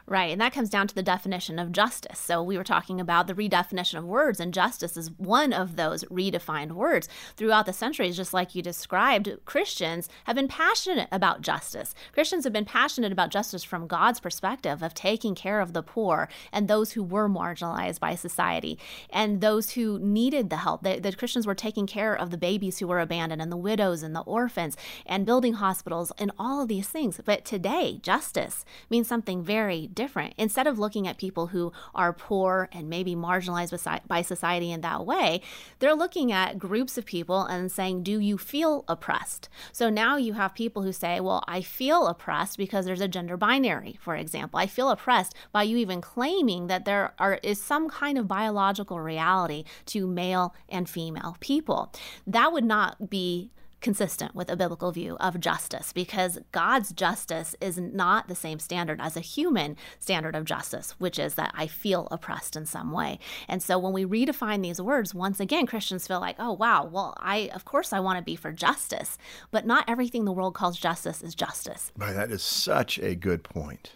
Right. 0.06 0.34
And 0.34 0.42
that 0.42 0.52
comes 0.52 0.70
down 0.70 0.88
to 0.90 0.96
the 0.96 1.02
definition 1.02 1.58
of 1.58 1.72
justice. 1.72 2.20
So 2.20 2.44
we 2.44 2.58
were 2.58 2.64
talking 2.66 3.00
about 3.00 3.28
the 3.28 3.34
redefinition 3.34 3.98
of 3.98 4.04
words, 4.04 4.42
and 4.42 4.54
justice 4.54 4.98
is 4.98 5.12
one 5.12 5.54
of 5.54 5.78
those 5.78 6.04
redefined 6.06 6.74
words. 6.74 7.08
Throughout 7.38 7.66
the 7.66 7.72
centuries, 7.72 8.18
just 8.18 8.34
like 8.34 8.54
you 8.54 8.62
described, 8.62 9.30
Christians 9.46 10.10
have 10.26 10.36
been 10.36 10.50
passionate 10.50 11.08
about 11.10 11.42
justice. 11.42 11.96
Christians 12.12 12.44
have 12.44 12.52
been 12.52 12.66
passionate 12.66 13.14
about 13.14 13.32
justice 13.32 13.64
from 13.64 13.88
God's 13.88 14.20
perspective 14.20 14.84
of 14.84 14.94
taking 14.94 15.36
care 15.36 15.62
of 15.62 15.72
the 15.72 15.82
poor 15.82 16.28
and 16.52 16.68
those 16.68 16.92
who 16.92 17.04
were 17.04 17.30
marginalized 17.30 18.02
by 18.02 18.16
society 18.16 18.78
and 19.10 19.40
those 19.40 19.72
who 19.72 20.00
needed 20.00 20.50
the 20.50 20.58
help. 20.58 20.84
The, 20.84 21.00
the 21.00 21.14
Christians 21.14 21.48
were 21.48 21.56
taking 21.56 21.88
care 21.88 22.14
of 22.14 22.30
the 22.30 22.38
babies 22.38 22.80
who 22.80 22.88
were 22.88 23.00
abandoned 23.00 23.42
and 23.42 23.52
the 23.52 23.58
widows 23.58 24.04
and 24.04 24.14
the 24.14 24.22
orphans 24.22 24.76
and 25.06 25.26
building 25.26 25.54
hospitals 25.54 26.12
and 26.18 26.32
all 26.38 26.62
of 26.62 26.68
these 26.68 26.90
things. 26.90 27.22
But 27.24 27.46
today, 27.46 28.00
justice 28.02 28.66
means 28.90 29.08
something 29.08 29.42
very 29.42 29.88
different. 29.94 30.34
Instead 30.38 30.68
of 30.68 30.80
looking 30.80 31.08
at 31.08 31.18
people 31.18 31.48
who 31.48 31.72
are 31.94 32.14
poor 32.14 32.70
and 32.72 32.90
maybe 32.90 33.16
marginalized 33.16 33.74
by 34.08 34.22
society 34.22 34.72
in 34.72 34.82
that 34.82 35.06
way, 35.06 35.42
they're 35.80 35.94
looking 35.94 36.32
at 36.32 36.60
groups 36.60 36.98
of 36.98 37.06
people 37.06 37.44
and 37.44 37.72
saying, 37.72 38.04
Do 38.04 38.20
you 38.20 38.38
feel 38.38 38.84
oppressed? 38.88 39.50
So 39.72 39.90
now 39.90 40.18
you 40.18 40.34
have 40.34 40.54
people 40.54 40.84
who 40.84 40.92
say, 40.92 41.20
Well, 41.20 41.44
I 41.48 41.62
feel 41.62 42.08
oppressed 42.08 42.58
because 42.58 42.86
there's 42.86 43.02
a 43.02 43.08
gender 43.08 43.38
binary, 43.38 43.98
for 44.02 44.16
example. 44.16 44.60
I 44.60 44.68
feel 44.68 44.90
oppressed 44.90 45.36
by 45.52 45.64
you 45.64 45.78
even 45.78 46.02
claiming 46.02 46.68
that 46.68 46.86
there 46.86 47.14
are, 47.20 47.40
is 47.44 47.62
some 47.62 47.90
kind 47.90 48.18
of 48.18 48.28
biological 48.28 49.00
reality 49.00 49.64
to 49.88 50.08
male 50.08 50.54
and 50.70 50.90
female 50.90 51.38
people. 51.40 51.92
That 52.28 52.52
would 52.52 52.66
not 52.66 53.10
be 53.10 53.52
consistent 53.84 54.34
with 54.34 54.50
a 54.50 54.56
biblical 54.56 54.92
view 54.92 55.16
of 55.20 55.40
justice 55.40 55.94
because 55.94 56.40
God's 56.52 56.92
justice 56.92 57.56
is 57.62 57.78
not 57.78 58.28
the 58.28 58.34
same 58.34 58.58
standard 58.58 59.00
as 59.00 59.16
a 59.16 59.20
human 59.20 59.76
standard 60.00 60.36
of 60.36 60.46
justice, 60.46 60.96
which 60.98 61.20
is 61.20 61.36
that 61.36 61.54
I 61.54 61.68
feel 61.68 62.08
oppressed 62.10 62.56
in 62.56 62.66
some 62.66 62.92
way. 62.92 63.20
And 63.48 63.62
so 63.62 63.78
when 63.78 63.94
we 63.94 64.06
redefine 64.06 64.64
these 64.64 64.82
words, 64.82 65.14
once 65.14 65.40
again, 65.40 65.68
Christians 65.68 66.08
feel 66.08 66.22
like, 66.22 66.38
oh, 66.40 66.54
wow, 66.54 66.86
well, 66.86 67.14
I, 67.18 67.52
of 67.54 67.66
course, 67.66 67.94
I 67.94 68.00
want 68.00 68.18
to 68.18 68.24
be 68.24 68.36
for 68.36 68.52
justice, 68.52 69.18
but 69.52 69.68
not 69.68 69.88
everything 69.88 70.26
the 70.26 70.32
world 70.32 70.56
calls 70.56 70.80
justice 70.80 71.22
is 71.22 71.36
justice. 71.36 71.92
Boy, 71.98 72.14
that 72.14 72.32
is 72.32 72.42
such 72.42 72.98
a 73.00 73.16
good 73.16 73.44
point. 73.44 73.92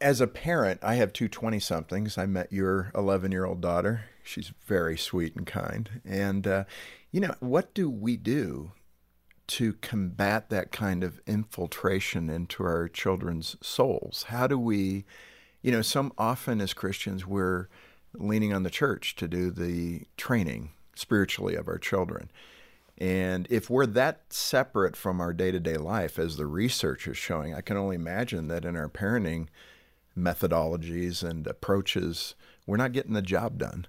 As 0.00 0.20
a 0.20 0.26
parent, 0.26 0.80
I 0.82 0.96
have 0.96 1.14
two 1.14 1.28
20 1.28 1.58
somethings. 1.60 2.18
I 2.18 2.26
met 2.26 2.52
your 2.52 2.92
11 2.94 3.32
year 3.32 3.46
old 3.46 3.62
daughter. 3.62 4.04
She's 4.22 4.52
very 4.66 4.98
sweet 4.98 5.34
and 5.34 5.46
kind. 5.46 6.02
And, 6.04 6.46
uh, 6.46 6.64
you 7.10 7.20
know, 7.20 7.34
what 7.40 7.72
do 7.72 7.88
we 7.88 8.18
do 8.18 8.72
to 9.46 9.74
combat 9.74 10.50
that 10.50 10.72
kind 10.72 11.04
of 11.04 11.20
infiltration 11.26 12.30
into 12.30 12.64
our 12.64 12.88
children's 12.88 13.56
souls? 13.60 14.24
How 14.28 14.46
do 14.46 14.58
we, 14.58 15.04
you 15.62 15.70
know, 15.70 15.82
some 15.82 16.12
often 16.16 16.60
as 16.60 16.72
Christians, 16.72 17.26
we're 17.26 17.68
leaning 18.14 18.52
on 18.52 18.62
the 18.62 18.70
church 18.70 19.16
to 19.16 19.28
do 19.28 19.50
the 19.50 20.02
training 20.16 20.70
spiritually 20.94 21.54
of 21.54 21.68
our 21.68 21.78
children. 21.78 22.30
And 22.96 23.48
if 23.50 23.68
we're 23.68 23.86
that 23.86 24.32
separate 24.32 24.96
from 24.96 25.20
our 25.20 25.32
day 25.32 25.50
to 25.50 25.58
day 25.58 25.76
life, 25.76 26.18
as 26.18 26.36
the 26.36 26.46
research 26.46 27.08
is 27.08 27.16
showing, 27.16 27.54
I 27.54 27.60
can 27.60 27.76
only 27.76 27.96
imagine 27.96 28.48
that 28.48 28.64
in 28.64 28.76
our 28.76 28.88
parenting 28.88 29.48
methodologies 30.16 31.28
and 31.28 31.46
approaches, 31.46 32.36
we're 32.66 32.76
not 32.76 32.92
getting 32.92 33.14
the 33.14 33.22
job 33.22 33.58
done. 33.58 33.86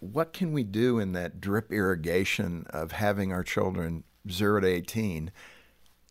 What 0.00 0.32
can 0.32 0.52
we 0.52 0.64
do 0.64 0.98
in 0.98 1.12
that 1.12 1.40
drip 1.40 1.72
irrigation 1.72 2.66
of 2.70 2.92
having 2.92 3.32
our 3.32 3.44
children 3.44 4.02
0 4.30 4.60
to 4.60 4.66
18 4.66 5.30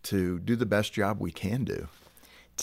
to 0.04 0.39
do 0.39 0.56
the 0.56 0.65
best 0.65 0.93
job 0.93 1.19
we 1.19 1.32
can 1.32 1.63
do 1.63 1.88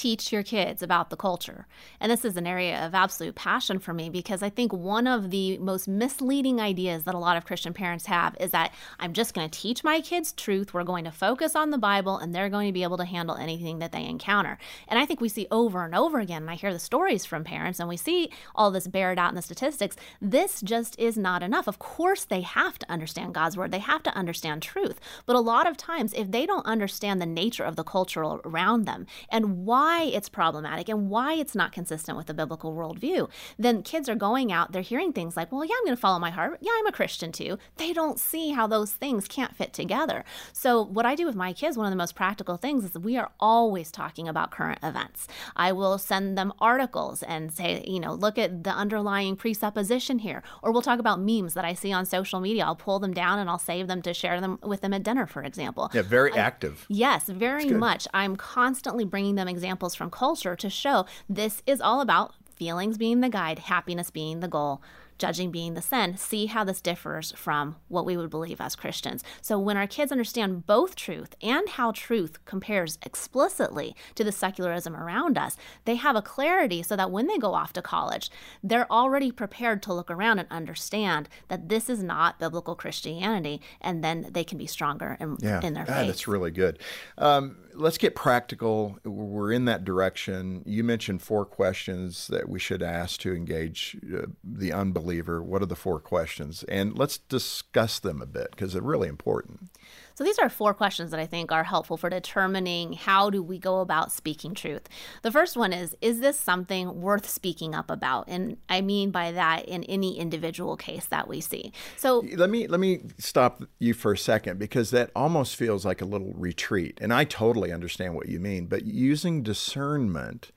teach 0.01 0.33
your 0.33 0.43
kids 0.43 0.83
about 0.83 1.11
the 1.11 1.17
culture. 1.17 1.67
And 2.01 2.11
this 2.11 2.25
is 2.25 2.39
an 2.39 2.47
area 2.47 2.87
of 2.87 2.95
absolute 2.95 3.35
passion 3.35 3.79
for 3.79 3.93
me 3.93 4.09
because 4.09 4.43
I 4.43 4.49
think 4.49 4.73
one 4.73 5.07
of 5.07 5.31
the 5.31 5.59
most 5.59 5.87
misleading 5.87 6.59
ideas 6.59 7.05
that 7.05 7.15
a 7.15 7.19
lot 7.19 7.37
of 7.37 7.45
Christian 7.45 7.75
parents 7.75 8.07
have 8.07 8.35
is 8.41 8.51
that 8.53 8.73
I'm 8.99 9.13
just 9.13 9.35
going 9.35 9.51
to 9.51 9.61
teach 9.61 9.85
my 9.85 10.01
kids 10.01 10.33
truth. 10.33 10.73
We're 10.73 10.85
going 10.85 11.05
to 11.05 11.11
focus 11.11 11.55
on 11.55 11.69
the 11.69 11.77
Bible 11.77 12.17
and 12.17 12.35
they're 12.35 12.49
going 12.49 12.67
to 12.67 12.73
be 12.73 12.83
able 12.83 12.97
to 12.97 13.05
handle 13.05 13.37
anything 13.37 13.79
that 13.81 13.93
they 13.93 14.07
encounter. 14.07 14.57
And 14.89 14.99
I 14.99 15.05
think 15.05 15.21
we 15.21 15.29
see 15.29 15.47
over 15.51 15.85
and 15.85 15.95
over 15.95 16.19
again, 16.19 16.45
and 16.45 16.51
I 16.51 16.55
hear 16.55 16.73
the 16.73 16.79
stories 16.79 17.27
from 17.27 17.45
parents 17.45 17.79
and 17.79 17.87
we 17.87 17.99
see 17.99 18.31
all 18.55 18.71
this 18.71 18.89
bared 18.89 19.19
out 19.19 19.29
in 19.29 19.37
the 19.37 19.43
statistics. 19.43 19.97
This 20.19 20.63
just 20.63 20.99
is 20.99 21.19
not 21.19 21.43
enough. 21.43 21.69
Of 21.69 21.79
course, 21.79 22.25
they 22.25 22.41
have 22.41 22.79
to 22.79 22.91
understand 22.91 23.35
God's 23.35 23.59
word, 23.59 23.71
they 23.71 23.81
have 23.81 24.03
to 24.05 24.17
understand 24.17 24.63
truth. 24.63 24.99
But 25.27 25.37
a 25.37 25.41
lot 25.41 25.69
of 25.69 25.77
times, 25.77 26.15
if 26.15 26.31
they 26.31 26.47
don't 26.47 26.65
understand 26.65 27.21
the 27.21 27.27
nature 27.27 27.65
of 27.65 27.77
the 27.77 27.85
culture 27.85 28.23
around 28.23 28.87
them 28.87 29.07
and 29.29 29.67
why 29.67 29.90
why 29.91 30.05
it's 30.05 30.29
problematic 30.29 30.89
and 30.89 31.11
why 31.11 31.35
it's 31.35 31.55
not 31.55 31.73
consistent 31.73 32.17
with 32.17 32.27
the 32.27 32.35
biblical 32.35 32.73
worldview, 32.73 33.29
then 33.59 33.83
kids 33.83 34.09
are 34.09 34.15
going 34.15 34.53
out, 34.53 34.71
they're 34.71 34.83
hearing 34.83 35.13
things 35.13 35.37
like, 35.37 35.51
well, 35.51 35.65
yeah, 35.65 35.75
I'm 35.79 35.85
going 35.85 35.97
to 35.97 36.01
follow 36.01 36.19
my 36.19 36.31
heart. 36.31 36.59
Yeah, 36.61 36.73
I'm 36.79 36.87
a 36.87 36.93
Christian 36.93 37.33
too. 37.33 37.59
They 37.77 37.93
don't 37.93 38.19
see 38.19 38.51
how 38.51 38.67
those 38.67 38.93
things 38.93 39.27
can't 39.27 39.55
fit 39.55 39.73
together. 39.73 40.25
So, 40.53 40.83
what 40.83 41.07
I 41.07 41.15
do 41.15 41.27
with 41.27 41.35
my 41.35 41.53
kids, 41.53 41.77
one 41.77 41.87
of 41.87 41.93
the 41.93 41.97
most 41.97 42.15
practical 42.15 42.57
things 42.57 42.85
is 42.85 42.95
we 42.95 43.17
are 43.17 43.31
always 43.41 43.91
talking 43.91 44.29
about 44.29 44.51
current 44.51 44.79
events. 44.83 45.27
I 45.57 45.73
will 45.73 45.99
send 45.99 46.39
them 46.39 46.53
articles 46.61 47.23
and 47.23 47.53
say, 47.53 47.83
you 47.87 48.01
know, 48.01 48.13
look 48.13 48.39
at 48.39 48.65
the 48.65 48.71
underlying 48.71 49.37
presupposition 49.37 50.21
here. 50.21 50.43
Or 50.63 50.71
we'll 50.73 50.83
talk 50.83 51.01
about 51.01 51.21
memes 51.21 51.55
that 51.55 51.65
I 51.65 51.75
see 51.75 51.93
on 51.93 52.07
social 52.07 52.41
media. 52.41 52.65
I'll 52.65 52.77
pull 52.77 53.01
them 53.01 53.13
down 53.13 53.39
and 53.39 53.51
I'll 53.51 53.59
save 53.59 53.89
them 53.89 54.03
to 54.03 54.15
share 54.15 54.41
them 54.41 54.59
with 54.63 54.83
them 54.83 54.95
at 54.95 55.03
dinner, 55.03 55.27
for 55.27 55.43
example. 55.43 55.91
Yeah, 55.93 56.03
very 56.03 56.33
active. 56.33 56.87
I, 56.89 56.95
yes, 56.95 57.27
very 57.27 57.67
much. 57.67 58.07
I'm 58.15 58.37
constantly 58.37 59.05
bringing 59.05 59.35
them 59.35 59.49
examples 59.49 59.70
examples 59.71 59.95
from 59.95 60.11
culture 60.11 60.57
to 60.57 60.69
show 60.69 61.07
this 61.29 61.63
is 61.65 61.81
all 61.81 62.01
about 62.01 62.35
feelings 62.57 62.99
being 62.99 63.21
the 63.21 63.29
guide, 63.29 63.61
happiness 63.61 64.11
being 64.11 64.41
the 64.41 64.49
goal 64.49 64.83
judging 65.21 65.53
being 65.53 65.75
the 65.75 65.83
sin, 65.83 66.17
see 66.17 66.47
how 66.47 66.65
this 66.65 66.81
differs 66.81 67.33
from 67.37 67.77
what 67.89 68.05
we 68.05 68.17
would 68.17 68.31
believe 68.31 68.61
as 68.61 68.75
Christians. 68.75 69.23
So 69.41 69.59
when 69.59 69.77
our 69.77 69.87
kids 69.87 70.11
understand 70.11 70.67
both 70.67 70.97
truth 70.97 71.37
and 71.43 71.69
how 71.69 71.93
truth 71.93 72.45
compares 72.45 72.99
explicitly 73.03 73.95
to 74.17 74.25
the 74.25 74.33
secularism 74.33 74.97
around 74.97 75.39
us, 75.39 75.57
they 75.85 75.97
have 75.97 76.17
a 76.17 76.23
clarity 76.23 76.83
so 76.83 76.97
that 76.97 77.11
when 77.11 77.27
they 77.27 77.39
go 77.39 77.55
off 77.55 77.73
to 77.75 77.83
college, 77.83 78.31
they're 78.65 78.91
already 78.91 79.31
prepared 79.31 79.83
to 79.85 79.93
look 79.93 80.11
around 80.11 80.39
and 80.39 80.49
understand 80.51 81.29
that 81.49 81.69
this 81.69 81.89
is 81.91 82.03
not 82.03 82.39
biblical 82.39 82.75
Christianity, 82.75 83.61
and 83.81 84.03
then 84.03 84.27
they 84.31 84.45
can 84.45 84.59
be 84.59 84.67
stronger 84.67 85.17
in, 85.21 85.37
yeah. 85.41 85.61
in 85.63 85.75
their 85.75 85.85
ah, 85.89 85.93
faith. 85.93 86.07
That's 86.07 86.27
really 86.27 86.51
good. 86.51 86.79
Um, 87.19 87.57
let's 87.75 87.99
get 87.99 88.15
practical. 88.15 88.99
We're 89.05 89.53
in 89.53 89.67
that 89.67 89.85
direction. 89.85 90.63
You 90.67 90.85
mentioned 90.85 91.23
four 91.23 91.45
questions 91.45 92.27
that 92.29 92.49
we 92.49 92.59
should 92.59 92.83
ask 92.83 93.21
to 93.21 93.35
engage 93.35 93.97
uh, 94.15 94.27
the 94.43 94.73
unbeliever. 95.11 95.43
What 95.43 95.63
are 95.63 95.67
the 95.67 95.77
four 95.77 96.01
questions? 96.01 96.63
And 96.65 96.97
let's 96.97 97.19
discuss 97.19 97.99
them 97.99 98.23
a 98.23 98.27
bit 98.27 98.51
because 98.53 98.73
they're 98.73 98.83
really 98.83 99.09
important. 99.09 99.71
So 100.15 100.25
these 100.25 100.39
are 100.39 100.49
four 100.49 100.75
questions 100.75 101.11
that 101.11 101.21
I 101.21 101.27
think 101.27 101.51
are 101.51 101.65
helpful 101.65 101.97
for 101.97 102.11
determining 102.11 102.93
how 102.93 103.31
do 103.31 103.43
we 103.43 103.59
go 103.59 103.81
about 103.81 104.13
speaking 104.13 104.55
truth. 104.55 104.89
The 105.23 105.33
first 105.33 105.57
one 105.57 105.73
is 105.73 105.97
is 106.01 106.21
this 106.21 106.39
something 106.39 107.01
worth 107.01 107.29
speaking 107.29 107.75
up 107.75 107.91
about? 107.91 108.27
And 108.29 108.59
I 108.69 108.83
mean 108.83 109.11
by 109.11 109.33
that 109.33 109.65
in 109.67 109.83
any 109.85 110.19
individual 110.19 110.77
case 110.77 111.07
that 111.07 111.27
we 111.27 111.41
see. 111.41 111.73
So 111.97 112.25
let 112.37 112.51
me 112.51 112.67
let 112.67 112.81
me 112.81 113.01
stop 113.19 113.65
you 113.79 113.95
for 113.95 114.13
a 114.13 114.19
second 114.19 114.59
because 114.59 114.91
that 114.91 115.11
almost 115.17 115.57
feels 115.57 115.85
like 115.85 116.03
a 116.03 116.05
little 116.07 116.35
retreat. 116.35 116.99
And 117.01 117.13
I 117.13 117.25
totally 117.25 117.73
understand 117.73 118.15
what 118.15 118.29
you 118.29 118.41
mean, 118.41 118.67
but 118.67 118.85
using 118.85 119.43
discernment 119.43 120.53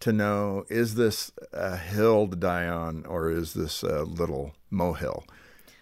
to 0.00 0.12
know 0.12 0.64
is 0.68 0.94
this 0.94 1.32
a 1.52 1.76
hill 1.76 2.28
to 2.28 2.36
die 2.36 2.66
on 2.66 3.04
or 3.06 3.30
is 3.30 3.54
this 3.54 3.82
a 3.82 4.02
little 4.02 4.52
molehill? 4.70 5.24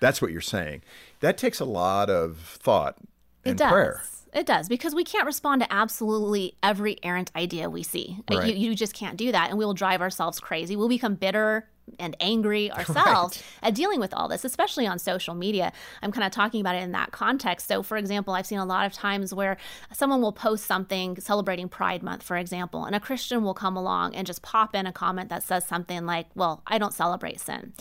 That's 0.00 0.20
what 0.20 0.30
you're 0.30 0.40
saying. 0.40 0.82
That 1.20 1.38
takes 1.38 1.60
a 1.60 1.64
lot 1.64 2.10
of 2.10 2.38
thought 2.38 2.96
it 3.44 3.56
does. 3.56 3.70
prayer. 3.70 4.02
It 4.32 4.44
does 4.44 4.68
because 4.68 4.94
we 4.94 5.04
can't 5.04 5.24
respond 5.24 5.62
to 5.62 5.72
absolutely 5.72 6.56
every 6.62 6.98
errant 7.02 7.30
idea 7.34 7.70
we 7.70 7.82
see. 7.82 8.18
Right. 8.30 8.54
You, 8.54 8.68
you 8.68 8.74
just 8.74 8.92
can't 8.92 9.16
do 9.16 9.32
that, 9.32 9.48
and 9.48 9.58
we 9.58 9.64
will 9.64 9.74
drive 9.74 10.02
ourselves 10.02 10.40
crazy. 10.40 10.76
We'll 10.76 10.88
become 10.88 11.14
bitter 11.14 11.68
and 11.98 12.16
angry 12.20 12.70
ourselves 12.72 13.42
right. 13.62 13.68
at 13.68 13.74
dealing 13.74 14.00
with 14.00 14.12
all 14.14 14.28
this, 14.28 14.44
especially 14.44 14.86
on 14.86 14.98
social 14.98 15.34
media. 15.34 15.72
I'm 16.02 16.12
kind 16.12 16.26
of 16.26 16.32
talking 16.32 16.60
about 16.60 16.74
it 16.74 16.82
in 16.82 16.92
that 16.92 17.12
context. 17.12 17.68
So, 17.68 17.82
for 17.82 17.96
example, 17.96 18.34
I've 18.34 18.46
seen 18.46 18.58
a 18.58 18.64
lot 18.64 18.86
of 18.86 18.92
times 18.92 19.34
where 19.34 19.56
someone 19.92 20.20
will 20.20 20.32
post 20.32 20.66
something 20.66 21.18
celebrating 21.20 21.68
Pride 21.68 22.02
Month, 22.02 22.22
for 22.22 22.36
example, 22.36 22.84
and 22.84 22.94
a 22.94 23.00
Christian 23.00 23.42
will 23.42 23.54
come 23.54 23.76
along 23.76 24.14
and 24.14 24.26
just 24.26 24.42
pop 24.42 24.74
in 24.74 24.86
a 24.86 24.92
comment 24.92 25.28
that 25.30 25.42
says 25.42 25.66
something 25.66 26.06
like, 26.06 26.26
Well, 26.34 26.62
I 26.66 26.78
don't 26.78 26.94
celebrate 26.94 27.40
sin. 27.40 27.72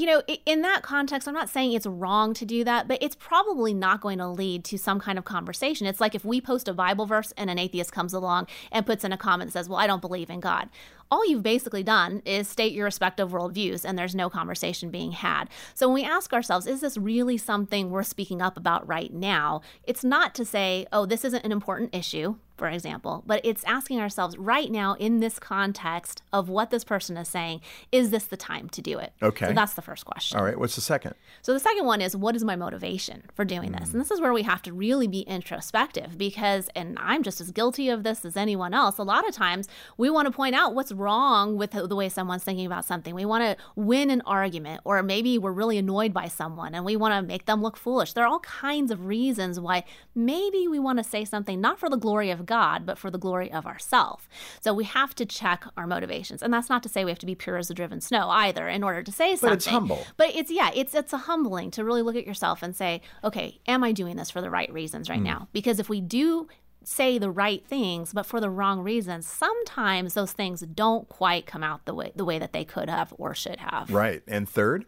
You 0.00 0.06
know, 0.06 0.22
in 0.46 0.62
that 0.62 0.80
context, 0.80 1.28
I'm 1.28 1.34
not 1.34 1.50
saying 1.50 1.74
it's 1.74 1.84
wrong 1.84 2.32
to 2.32 2.46
do 2.46 2.64
that, 2.64 2.88
but 2.88 2.96
it's 3.02 3.14
probably 3.14 3.74
not 3.74 4.00
going 4.00 4.16
to 4.16 4.28
lead 4.28 4.64
to 4.64 4.78
some 4.78 4.98
kind 4.98 5.18
of 5.18 5.26
conversation. 5.26 5.86
It's 5.86 6.00
like 6.00 6.14
if 6.14 6.24
we 6.24 6.40
post 6.40 6.68
a 6.68 6.72
Bible 6.72 7.04
verse 7.04 7.34
and 7.36 7.50
an 7.50 7.58
atheist 7.58 7.92
comes 7.92 8.14
along 8.14 8.46
and 8.72 8.86
puts 8.86 9.04
in 9.04 9.12
a 9.12 9.18
comment 9.18 9.48
that 9.48 9.58
says, 9.58 9.68
Well, 9.68 9.78
I 9.78 9.86
don't 9.86 10.00
believe 10.00 10.30
in 10.30 10.40
God 10.40 10.70
all 11.10 11.26
you've 11.26 11.42
basically 11.42 11.82
done 11.82 12.22
is 12.24 12.46
state 12.46 12.72
your 12.72 12.84
respective 12.84 13.30
worldviews 13.30 13.84
and 13.84 13.98
there's 13.98 14.14
no 14.14 14.30
conversation 14.30 14.90
being 14.90 15.12
had. 15.12 15.46
So 15.74 15.88
when 15.88 15.94
we 15.94 16.04
ask 16.04 16.32
ourselves, 16.32 16.66
is 16.66 16.80
this 16.80 16.96
really 16.96 17.36
something 17.36 17.90
we're 17.90 18.04
speaking 18.04 18.40
up 18.40 18.56
about 18.56 18.86
right 18.86 19.12
now? 19.12 19.60
It's 19.84 20.04
not 20.04 20.34
to 20.36 20.44
say, 20.44 20.86
oh, 20.92 21.06
this 21.06 21.24
isn't 21.24 21.44
an 21.44 21.52
important 21.52 21.94
issue 21.94 22.36
for 22.60 22.68
example, 22.68 23.24
but 23.26 23.40
it's 23.42 23.64
asking 23.64 24.00
ourselves 24.00 24.36
right 24.36 24.70
now 24.70 24.92
in 25.00 25.20
this 25.20 25.38
context 25.38 26.22
of 26.30 26.50
what 26.50 26.68
this 26.68 26.84
person 26.84 27.16
is 27.16 27.26
saying, 27.26 27.62
is 27.90 28.10
this 28.10 28.24
the 28.24 28.36
time 28.36 28.68
to 28.68 28.82
do 28.82 28.98
it? 28.98 29.14
Okay. 29.22 29.46
So 29.46 29.54
that's 29.54 29.72
the 29.72 29.80
first 29.80 30.04
question. 30.04 30.38
All 30.38 30.44
right. 30.44 30.58
What's 30.58 30.74
the 30.74 30.82
second? 30.82 31.14
So 31.40 31.54
the 31.54 31.58
second 31.58 31.86
one 31.86 32.02
is 32.02 32.14
what 32.14 32.36
is 32.36 32.44
my 32.44 32.56
motivation 32.56 33.22
for 33.32 33.46
doing 33.46 33.72
this? 33.72 33.88
Mm. 33.88 33.92
And 33.92 34.00
this 34.02 34.10
is 34.10 34.20
where 34.20 34.34
we 34.34 34.42
have 34.42 34.60
to 34.64 34.74
really 34.74 35.06
be 35.06 35.20
introspective 35.20 36.18
because, 36.18 36.68
and 36.76 36.98
I'm 37.00 37.22
just 37.22 37.40
as 37.40 37.50
guilty 37.50 37.88
of 37.88 38.02
this 38.02 38.26
as 38.26 38.36
anyone 38.36 38.74
else, 38.74 38.98
a 38.98 39.04
lot 39.04 39.26
of 39.26 39.34
times 39.34 39.66
we 39.96 40.10
want 40.10 40.26
to 40.26 40.30
point 40.30 40.54
out 40.54 40.74
what's 40.74 40.92
wrong 40.92 41.56
with 41.56 41.70
the 41.70 41.96
way 41.96 42.10
someone's 42.10 42.44
thinking 42.44 42.66
about 42.66 42.84
something. 42.84 43.14
We 43.14 43.24
want 43.24 43.42
to 43.42 43.56
win 43.74 44.10
an 44.10 44.20
argument, 44.26 44.82
or 44.84 45.02
maybe 45.02 45.38
we're 45.38 45.50
really 45.50 45.78
annoyed 45.78 46.12
by 46.12 46.28
someone 46.28 46.74
and 46.74 46.84
we 46.84 46.94
want 46.94 47.14
to 47.14 47.22
make 47.22 47.46
them 47.46 47.62
look 47.62 47.78
foolish. 47.78 48.12
There 48.12 48.24
are 48.24 48.28
all 48.28 48.40
kinds 48.40 48.90
of 48.90 49.06
reasons 49.06 49.58
why 49.58 49.84
maybe 50.14 50.68
we 50.68 50.78
want 50.78 50.98
to 50.98 51.04
say 51.04 51.24
something 51.24 51.58
not 51.58 51.80
for 51.80 51.88
the 51.88 51.96
glory 51.96 52.30
of 52.30 52.44
God, 52.50 52.84
but 52.84 52.98
for 52.98 53.10
the 53.10 53.18
glory 53.18 53.50
of 53.50 53.64
ourself. 53.64 54.28
So 54.60 54.74
we 54.74 54.84
have 54.84 55.14
to 55.14 55.24
check 55.24 55.64
our 55.76 55.86
motivations. 55.86 56.42
And 56.42 56.52
that's 56.52 56.68
not 56.68 56.82
to 56.82 56.88
say 56.88 57.04
we 57.04 57.12
have 57.12 57.20
to 57.20 57.26
be 57.26 57.36
pure 57.36 57.56
as 57.56 57.68
the 57.68 57.74
driven 57.74 58.00
snow 58.00 58.28
either 58.28 58.68
in 58.68 58.82
order 58.82 59.04
to 59.04 59.12
say 59.12 59.36
something. 59.36 59.50
But 59.50 59.54
it's 59.54 59.66
humble. 59.66 60.04
But 60.16 60.34
it's 60.34 60.50
yeah, 60.50 60.70
it's 60.74 60.92
it's 60.92 61.12
a 61.12 61.18
humbling 61.18 61.70
to 61.70 61.84
really 61.84 62.02
look 62.02 62.16
at 62.16 62.26
yourself 62.26 62.62
and 62.62 62.74
say, 62.74 63.02
okay, 63.22 63.60
am 63.68 63.84
I 63.84 63.92
doing 63.92 64.16
this 64.16 64.30
for 64.30 64.40
the 64.40 64.50
right 64.50 64.70
reasons 64.72 65.08
right 65.08 65.20
mm. 65.20 65.32
now? 65.32 65.48
Because 65.52 65.78
if 65.78 65.88
we 65.88 66.00
do 66.00 66.48
say 66.82 67.18
the 67.18 67.30
right 67.30 67.66
things 67.66 68.12
but 68.14 68.24
for 68.24 68.40
the 68.40 68.48
wrong 68.48 68.80
reasons 68.80 69.26
sometimes 69.26 70.14
those 70.14 70.32
things 70.32 70.62
don't 70.62 71.10
quite 71.10 71.44
come 71.44 71.62
out 71.62 71.84
the 71.84 71.92
way 71.92 72.10
the 72.16 72.24
way 72.24 72.38
that 72.38 72.54
they 72.54 72.64
could 72.64 72.88
have 72.88 73.12
or 73.18 73.34
should 73.34 73.58
have 73.58 73.90
right 73.90 74.22
and 74.26 74.48
third 74.48 74.86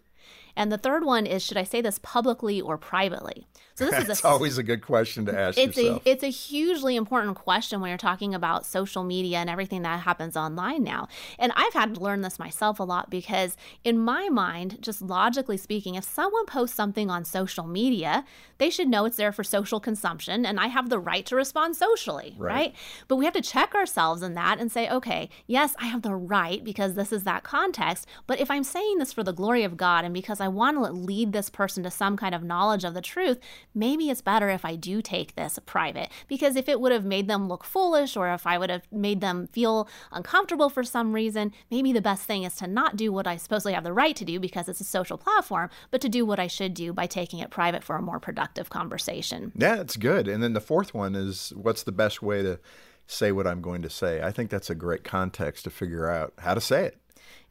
and 0.56 0.70
the 0.70 0.78
third 0.78 1.04
one 1.04 1.26
is 1.26 1.42
should 1.42 1.56
I 1.56 1.64
say 1.64 1.80
this 1.80 1.98
publicly 1.98 2.60
or 2.60 2.78
privately? 2.78 3.46
So 3.74 3.86
this 3.86 4.06
That's 4.06 4.18
is 4.18 4.24
a, 4.24 4.28
always 4.28 4.58
a 4.58 4.62
good 4.62 4.82
question 4.82 5.24
to 5.26 5.38
ask 5.38 5.56
it's 5.56 5.76
yourself. 5.78 6.02
A, 6.04 6.10
it's 6.10 6.22
a 6.22 6.28
hugely 6.28 6.94
important 6.94 7.36
question 7.36 7.80
when 7.80 7.88
you're 7.88 7.98
talking 7.98 8.34
about 8.34 8.66
social 8.66 9.02
media 9.02 9.38
and 9.38 9.48
everything 9.48 9.82
that 9.82 10.00
happens 10.00 10.36
online 10.36 10.82
now. 10.82 11.08
And 11.38 11.52
I've 11.56 11.72
had 11.72 11.94
to 11.94 12.00
learn 12.00 12.20
this 12.20 12.38
myself 12.38 12.78
a 12.78 12.82
lot 12.82 13.08
because 13.08 13.56
in 13.82 13.98
my 13.98 14.28
mind, 14.28 14.78
just 14.82 15.00
logically 15.00 15.56
speaking, 15.56 15.94
if 15.94 16.04
someone 16.04 16.44
posts 16.44 16.76
something 16.76 17.10
on 17.10 17.24
social 17.24 17.66
media, 17.66 18.24
they 18.58 18.68
should 18.68 18.88
know 18.88 19.06
it's 19.06 19.16
there 19.16 19.32
for 19.32 19.42
social 19.42 19.80
consumption 19.80 20.44
and 20.44 20.60
I 20.60 20.66
have 20.66 20.90
the 20.90 20.98
right 20.98 21.24
to 21.26 21.36
respond 21.36 21.74
socially, 21.74 22.34
right? 22.36 22.52
right? 22.52 22.74
But 23.08 23.16
we 23.16 23.24
have 23.24 23.34
to 23.34 23.40
check 23.40 23.74
ourselves 23.74 24.22
in 24.22 24.34
that 24.34 24.60
and 24.60 24.70
say, 24.70 24.88
okay, 24.90 25.30
yes, 25.46 25.74
I 25.78 25.86
have 25.86 26.02
the 26.02 26.14
right 26.14 26.62
because 26.62 26.94
this 26.94 27.10
is 27.10 27.24
that 27.24 27.42
context, 27.42 28.06
but 28.26 28.38
if 28.38 28.50
I'm 28.50 28.64
saying 28.64 28.98
this 28.98 29.14
for 29.14 29.24
the 29.24 29.32
glory 29.32 29.64
of 29.64 29.78
God 29.78 30.04
and 30.04 30.12
because 30.12 30.41
I 30.42 30.48
want 30.48 30.76
to 30.76 30.92
lead 30.92 31.33
this 31.33 31.48
person 31.48 31.83
to 31.85 31.90
some 31.90 32.16
kind 32.16 32.35
of 32.35 32.42
knowledge 32.42 32.85
of 32.85 32.94
the 32.94 33.00
truth, 33.00 33.38
maybe 33.74 34.11
it's 34.11 34.20
better 34.20 34.50
if 34.50 34.64
I 34.64 34.76
do 34.76 35.00
take 35.00 35.35
this 35.35 35.59
private. 35.64 36.11
Because 36.28 36.57
if 36.57 36.68
it 36.68 36.81
would 36.81 36.92
have 36.92 37.05
made 37.05 37.28
them 37.28 37.48
look 37.48 37.64
foolish 37.64 38.16
or 38.16 38.33
if 38.33 38.46
I 38.46 38.59
would 38.59 38.70
have 38.70 38.83
made 38.92 39.20
them 39.20 39.48
feel 39.48 39.88
uncomfortable 40.11 40.68
for 40.68 40.83
some 40.83 41.14
reason, 41.14 41.52
maybe 41.70 41.92
the 41.92 42.02
best 42.02 42.24
thing 42.24 42.42
is 42.42 42.57
to 42.57 42.66
not 42.66 42.96
do 42.96 43.12
what 43.12 43.26
I 43.26 43.37
supposedly 43.37 43.72
have 43.72 43.85
the 43.85 43.92
right 43.92 44.16
to 44.16 44.24
do 44.24 44.38
because 44.38 44.68
it's 44.68 44.81
a 44.81 44.85
social 44.85 45.16
platform, 45.16 45.70
but 45.90 46.00
to 46.00 46.09
do 46.09 46.26
what 46.26 46.40
I 46.40 46.46
should 46.46 46.74
do 46.74 46.92
by 46.92 47.07
taking 47.07 47.38
it 47.38 47.50
private 47.50 47.85
for 47.85 47.96
a 47.96 48.02
more 48.02 48.20
productive 48.20 48.70
conversation. 48.70 49.52
Yeah, 49.57 49.81
it's 49.81 49.96
good. 49.96 50.28
And 50.28 50.42
then 50.42 50.52
the 50.52 50.61
fourth 50.61 50.92
one 50.92 51.14
is 51.14 51.52
what's 51.57 51.83
the 51.83 51.92
best 51.92 52.22
way 52.22 52.42
to 52.42 52.59
say 53.07 53.33
what 53.33 53.46
I'm 53.46 53.61
going 53.61 53.83
to 53.83 53.90
say? 53.90 54.22
I 54.22 54.31
think 54.31 54.50
that's 54.50 54.70
a 54.70 54.74
great 54.74 55.05
context 55.05 55.64
to 55.64 55.70
figure 55.70 56.09
out 56.09 56.33
how 56.38 56.55
to 56.55 56.61
say 56.61 56.87
it. 56.87 56.98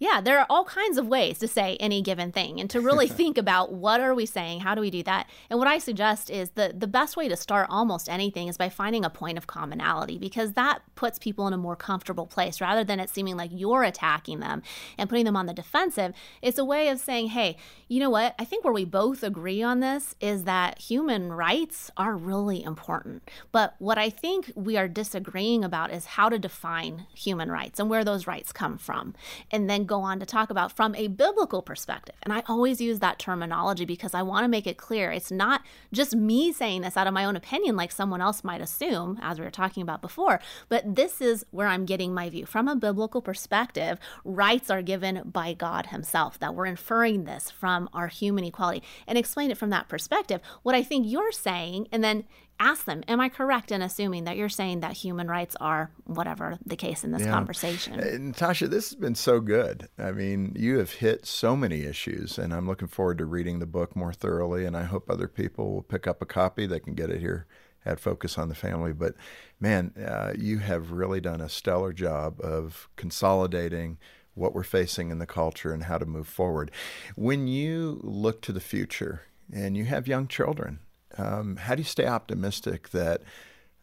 Yeah, 0.01 0.19
there 0.19 0.39
are 0.39 0.47
all 0.49 0.65
kinds 0.65 0.97
of 0.97 1.07
ways 1.07 1.37
to 1.37 1.47
say 1.47 1.77
any 1.79 2.01
given 2.01 2.31
thing 2.31 2.59
and 2.59 2.67
to 2.71 2.81
really 2.81 3.07
think 3.19 3.37
about 3.37 3.71
what 3.71 4.01
are 4.01 4.15
we 4.15 4.25
saying, 4.25 4.61
how 4.61 4.73
do 4.73 4.81
we 4.81 4.89
do 4.89 5.03
that? 5.03 5.29
And 5.47 5.59
what 5.59 5.67
I 5.67 5.77
suggest 5.77 6.31
is 6.31 6.49
the 6.51 6.73
the 6.75 6.87
best 6.87 7.15
way 7.15 7.29
to 7.29 7.35
start 7.35 7.67
almost 7.69 8.09
anything 8.09 8.47
is 8.47 8.57
by 8.57 8.67
finding 8.67 9.05
a 9.05 9.11
point 9.11 9.37
of 9.37 9.45
commonality 9.45 10.17
because 10.17 10.53
that 10.53 10.81
puts 10.95 11.19
people 11.19 11.45
in 11.45 11.53
a 11.53 11.57
more 11.57 11.75
comfortable 11.75 12.25
place 12.25 12.59
rather 12.59 12.83
than 12.83 12.99
it 12.99 13.11
seeming 13.11 13.37
like 13.37 13.51
you're 13.53 13.83
attacking 13.83 14.39
them 14.39 14.63
and 14.97 15.07
putting 15.07 15.25
them 15.25 15.37
on 15.37 15.45
the 15.45 15.53
defensive. 15.53 16.13
It's 16.41 16.57
a 16.57 16.65
way 16.65 16.89
of 16.89 16.99
saying, 16.99 17.27
"Hey, 17.27 17.57
you 17.87 17.99
know 17.99 18.09
what? 18.09 18.33
I 18.39 18.43
think 18.43 18.63
where 18.63 18.73
we 18.73 18.85
both 18.85 19.21
agree 19.21 19.61
on 19.61 19.81
this 19.81 20.15
is 20.19 20.45
that 20.45 20.79
human 20.79 21.31
rights 21.31 21.91
are 21.95 22.15
really 22.15 22.63
important. 22.63 23.29
But 23.51 23.75
what 23.77 23.99
I 23.99 24.09
think 24.09 24.51
we 24.55 24.77
are 24.77 24.87
disagreeing 24.87 25.63
about 25.63 25.91
is 25.91 26.17
how 26.17 26.27
to 26.29 26.39
define 26.39 27.05
human 27.13 27.51
rights 27.51 27.79
and 27.79 27.87
where 27.87 28.03
those 28.03 28.25
rights 28.25 28.51
come 28.51 28.79
from." 28.79 29.13
And 29.51 29.69
then 29.69 29.85
go 29.91 30.01
on 30.03 30.21
to 30.21 30.25
talk 30.25 30.49
about 30.49 30.71
from 30.71 30.95
a 30.95 31.09
biblical 31.09 31.61
perspective. 31.61 32.15
And 32.23 32.31
I 32.31 32.43
always 32.47 32.79
use 32.79 32.99
that 32.99 33.19
terminology 33.19 33.83
because 33.83 34.13
I 34.13 34.21
want 34.21 34.45
to 34.45 34.47
make 34.47 34.65
it 34.65 34.77
clear 34.77 35.11
it's 35.11 35.31
not 35.31 35.63
just 35.91 36.15
me 36.15 36.53
saying 36.53 36.81
this 36.81 36.95
out 36.95 37.07
of 37.07 37.13
my 37.13 37.25
own 37.25 37.35
opinion 37.35 37.75
like 37.75 37.91
someone 37.91 38.21
else 38.21 38.41
might 38.41 38.61
assume, 38.61 39.19
as 39.21 39.37
we 39.37 39.43
were 39.43 39.51
talking 39.51 39.83
about 39.83 40.01
before, 40.01 40.39
but 40.69 40.95
this 40.95 41.19
is 41.19 41.45
where 41.51 41.67
I'm 41.67 41.85
getting 41.85 42.13
my 42.13 42.29
view. 42.29 42.45
From 42.45 42.69
a 42.69 42.75
biblical 42.75 43.21
perspective, 43.21 43.99
rights 44.23 44.69
are 44.69 44.81
given 44.81 45.23
by 45.25 45.51
God 45.51 45.87
Himself, 45.87 46.39
that 46.39 46.55
we're 46.55 46.67
inferring 46.67 47.25
this 47.25 47.51
from 47.51 47.89
our 47.93 48.07
human 48.07 48.45
equality 48.45 48.81
and 49.05 49.17
explain 49.17 49.51
it 49.51 49.57
from 49.57 49.71
that 49.71 49.89
perspective. 49.89 50.39
What 50.63 50.73
I 50.73 50.83
think 50.83 51.05
you're 51.05 51.33
saying, 51.33 51.89
and 51.91 52.01
then 52.01 52.23
ask 52.61 52.85
them, 52.85 53.03
Am 53.07 53.19
I 53.19 53.29
correct 53.29 53.71
in 53.71 53.81
assuming 53.81 54.25
that 54.25 54.37
you're 54.37 54.49
saying 54.49 54.81
that 54.81 54.93
human 54.93 55.27
rights 55.27 55.55
are 55.59 55.91
whatever 56.05 56.57
the 56.65 56.75
case 56.75 57.03
in 57.03 57.11
this 57.11 57.23
yeah. 57.23 57.31
conversation? 57.31 57.99
Uh, 57.99 58.17
Natasha, 58.19 58.67
this 58.67 58.91
has 58.91 58.95
been 58.95 59.15
so 59.15 59.39
good. 59.39 59.89
I 59.97 60.11
mean, 60.11 60.53
you 60.55 60.77
have 60.77 60.93
hit 60.93 61.25
so 61.25 61.55
many 61.55 61.83
issues, 61.83 62.37
and 62.37 62.53
I'm 62.53 62.67
looking 62.67 62.87
forward 62.87 63.17
to 63.17 63.25
reading 63.25 63.59
the 63.59 63.65
book 63.65 63.95
more 63.95 64.13
thoroughly. 64.13 64.65
And 64.65 64.77
I 64.77 64.83
hope 64.83 65.09
other 65.09 65.27
people 65.27 65.73
will 65.73 65.81
pick 65.81 66.07
up 66.07 66.21
a 66.21 66.25
copy. 66.25 66.65
They 66.65 66.79
can 66.79 66.93
get 66.93 67.09
it 67.09 67.19
here 67.19 67.47
at 67.85 67.99
Focus 67.99 68.37
on 68.37 68.49
the 68.49 68.55
Family. 68.55 68.93
But 68.93 69.15
man, 69.59 69.93
uh, 69.97 70.33
you 70.37 70.59
have 70.59 70.91
really 70.91 71.19
done 71.19 71.41
a 71.41 71.49
stellar 71.49 71.93
job 71.93 72.39
of 72.41 72.87
consolidating 72.95 73.97
what 74.33 74.53
we're 74.53 74.63
facing 74.63 75.11
in 75.11 75.19
the 75.19 75.25
culture 75.25 75.73
and 75.73 75.85
how 75.85 75.97
to 75.97 76.05
move 76.05 76.27
forward. 76.27 76.71
When 77.15 77.47
you 77.47 77.99
look 78.03 78.41
to 78.43 78.53
the 78.53 78.61
future 78.61 79.23
and 79.51 79.75
you 79.75 79.85
have 79.85 80.07
young 80.07 80.27
children, 80.27 80.79
um, 81.17 81.57
how 81.57 81.75
do 81.75 81.81
you 81.81 81.87
stay 81.87 82.07
optimistic 82.07 82.89
that 82.89 83.21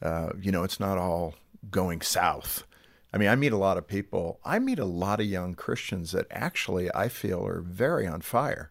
uh, 0.02 0.30
you 0.40 0.52
know 0.52 0.64
it's 0.64 0.80
not 0.80 0.98
all 0.98 1.34
going 1.70 2.00
south? 2.00 2.64
I 3.12 3.16
mean, 3.16 3.28
I 3.28 3.36
meet 3.36 3.52
a 3.52 3.58
lot 3.58 3.78
of 3.78 3.86
people. 3.86 4.38
I 4.44 4.58
meet 4.58 4.78
a 4.78 4.84
lot 4.84 5.20
of 5.20 5.26
young 5.26 5.54
Christians 5.54 6.12
that 6.12 6.26
actually 6.30 6.94
I 6.94 7.08
feel 7.08 7.46
are 7.46 7.60
very 7.60 8.06
on 8.06 8.20
fire. 8.20 8.70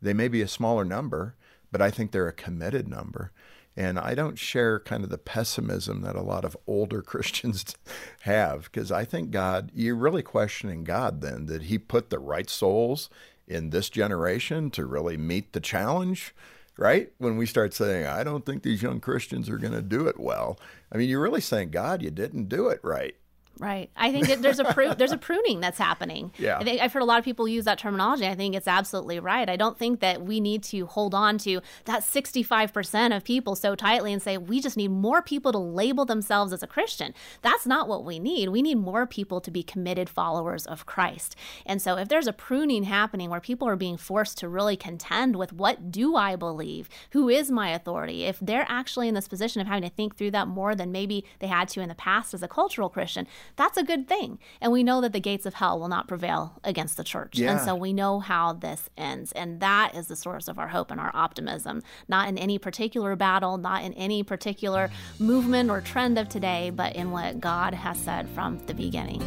They 0.00 0.12
may 0.12 0.28
be 0.28 0.42
a 0.42 0.48
smaller 0.48 0.84
number, 0.84 1.36
but 1.70 1.80
I 1.80 1.90
think 1.90 2.10
they're 2.10 2.28
a 2.28 2.32
committed 2.32 2.86
number. 2.88 3.32
And 3.74 3.98
I 3.98 4.14
don't 4.14 4.38
share 4.38 4.80
kind 4.80 5.02
of 5.02 5.08
the 5.08 5.16
pessimism 5.16 6.02
that 6.02 6.16
a 6.16 6.22
lot 6.22 6.44
of 6.44 6.56
older 6.66 7.00
Christians 7.02 7.74
have 8.22 8.64
because 8.64 8.92
I 8.92 9.04
think 9.04 9.30
God, 9.30 9.70
you're 9.74 9.96
really 9.96 10.22
questioning 10.22 10.84
God 10.84 11.22
then. 11.22 11.46
Did 11.46 11.62
He 11.64 11.78
put 11.78 12.10
the 12.10 12.18
right 12.18 12.50
souls 12.50 13.08
in 13.46 13.70
this 13.70 13.88
generation 13.88 14.70
to 14.72 14.84
really 14.84 15.16
meet 15.16 15.52
the 15.52 15.60
challenge? 15.60 16.34
Right? 16.78 17.12
When 17.18 17.36
we 17.36 17.46
start 17.46 17.74
saying, 17.74 18.06
I 18.06 18.24
don't 18.24 18.46
think 18.46 18.62
these 18.62 18.82
young 18.82 19.00
Christians 19.00 19.48
are 19.48 19.58
going 19.58 19.74
to 19.74 19.82
do 19.82 20.06
it 20.06 20.18
well, 20.18 20.58
I 20.90 20.96
mean, 20.96 21.08
you're 21.08 21.20
really 21.20 21.40
saying, 21.40 21.70
God, 21.70 22.02
you 22.02 22.10
didn't 22.10 22.48
do 22.48 22.68
it 22.68 22.80
right. 22.82 23.14
Right. 23.58 23.90
I 23.96 24.10
think 24.10 24.28
it, 24.28 24.42
there's 24.42 24.58
a 24.58 24.64
pru- 24.64 24.96
there's 24.98 25.12
a 25.12 25.18
pruning 25.18 25.60
that's 25.60 25.78
happening. 25.78 26.32
Yeah. 26.38 26.58
I 26.58 26.64
think 26.64 26.80
I've 26.80 26.92
heard 26.92 27.02
a 27.02 27.06
lot 27.06 27.18
of 27.18 27.24
people 27.24 27.46
use 27.46 27.64
that 27.66 27.78
terminology. 27.78 28.26
I 28.26 28.34
think 28.34 28.54
it's 28.54 28.66
absolutely 28.66 29.20
right. 29.20 29.48
I 29.48 29.56
don't 29.56 29.78
think 29.78 30.00
that 30.00 30.22
we 30.22 30.40
need 30.40 30.62
to 30.64 30.86
hold 30.86 31.14
on 31.14 31.38
to 31.38 31.60
that 31.84 32.02
65% 32.02 33.16
of 33.16 33.24
people 33.24 33.54
so 33.54 33.74
tightly 33.74 34.12
and 34.12 34.22
say 34.22 34.38
we 34.38 34.60
just 34.60 34.76
need 34.76 34.90
more 34.90 35.22
people 35.22 35.52
to 35.52 35.58
label 35.58 36.04
themselves 36.04 36.52
as 36.52 36.62
a 36.62 36.66
Christian. 36.66 37.14
That's 37.42 37.66
not 37.66 37.88
what 37.88 38.04
we 38.04 38.18
need. 38.18 38.48
We 38.48 38.62
need 38.62 38.76
more 38.76 39.06
people 39.06 39.40
to 39.40 39.50
be 39.50 39.62
committed 39.62 40.08
followers 40.08 40.66
of 40.66 40.86
Christ. 40.86 41.36
And 41.66 41.80
so 41.80 41.96
if 41.96 42.08
there's 42.08 42.26
a 42.26 42.32
pruning 42.32 42.84
happening 42.84 43.30
where 43.30 43.40
people 43.40 43.68
are 43.68 43.76
being 43.76 43.96
forced 43.96 44.38
to 44.38 44.48
really 44.48 44.76
contend 44.76 45.36
with 45.36 45.52
what 45.52 45.90
do 45.92 46.16
I 46.16 46.36
believe? 46.36 46.88
Who 47.10 47.28
is 47.28 47.50
my 47.50 47.70
authority? 47.70 48.24
If 48.24 48.38
they're 48.40 48.66
actually 48.68 49.08
in 49.08 49.14
this 49.14 49.28
position 49.28 49.60
of 49.60 49.66
having 49.66 49.88
to 49.88 49.94
think 49.94 50.16
through 50.16 50.32
that 50.32 50.48
more 50.48 50.74
than 50.74 50.90
maybe 50.90 51.24
they 51.38 51.46
had 51.46 51.68
to 51.68 51.80
in 51.80 51.88
the 51.88 51.94
past 51.94 52.34
as 52.34 52.42
a 52.42 52.48
cultural 52.48 52.88
Christian, 52.88 53.26
that's 53.56 53.76
a 53.76 53.82
good 53.82 54.08
thing. 54.08 54.38
And 54.60 54.72
we 54.72 54.82
know 54.82 55.00
that 55.00 55.12
the 55.12 55.20
gates 55.20 55.46
of 55.46 55.54
hell 55.54 55.78
will 55.78 55.88
not 55.88 56.08
prevail 56.08 56.60
against 56.64 56.96
the 56.96 57.04
church. 57.04 57.38
Yeah. 57.38 57.52
And 57.52 57.60
so 57.60 57.74
we 57.74 57.92
know 57.92 58.20
how 58.20 58.52
this 58.52 58.88
ends. 58.96 59.32
And 59.32 59.60
that 59.60 59.94
is 59.94 60.06
the 60.06 60.16
source 60.16 60.48
of 60.48 60.58
our 60.58 60.68
hope 60.68 60.90
and 60.90 61.00
our 61.00 61.10
optimism, 61.14 61.82
not 62.08 62.28
in 62.28 62.38
any 62.38 62.58
particular 62.58 63.16
battle, 63.16 63.58
not 63.58 63.82
in 63.84 63.92
any 63.94 64.22
particular 64.22 64.90
movement 65.18 65.70
or 65.70 65.80
trend 65.80 66.18
of 66.18 66.28
today, 66.28 66.70
but 66.70 66.96
in 66.96 67.10
what 67.10 67.40
God 67.40 67.74
has 67.74 67.98
said 67.98 68.28
from 68.30 68.64
the 68.66 68.74
beginning. 68.74 69.22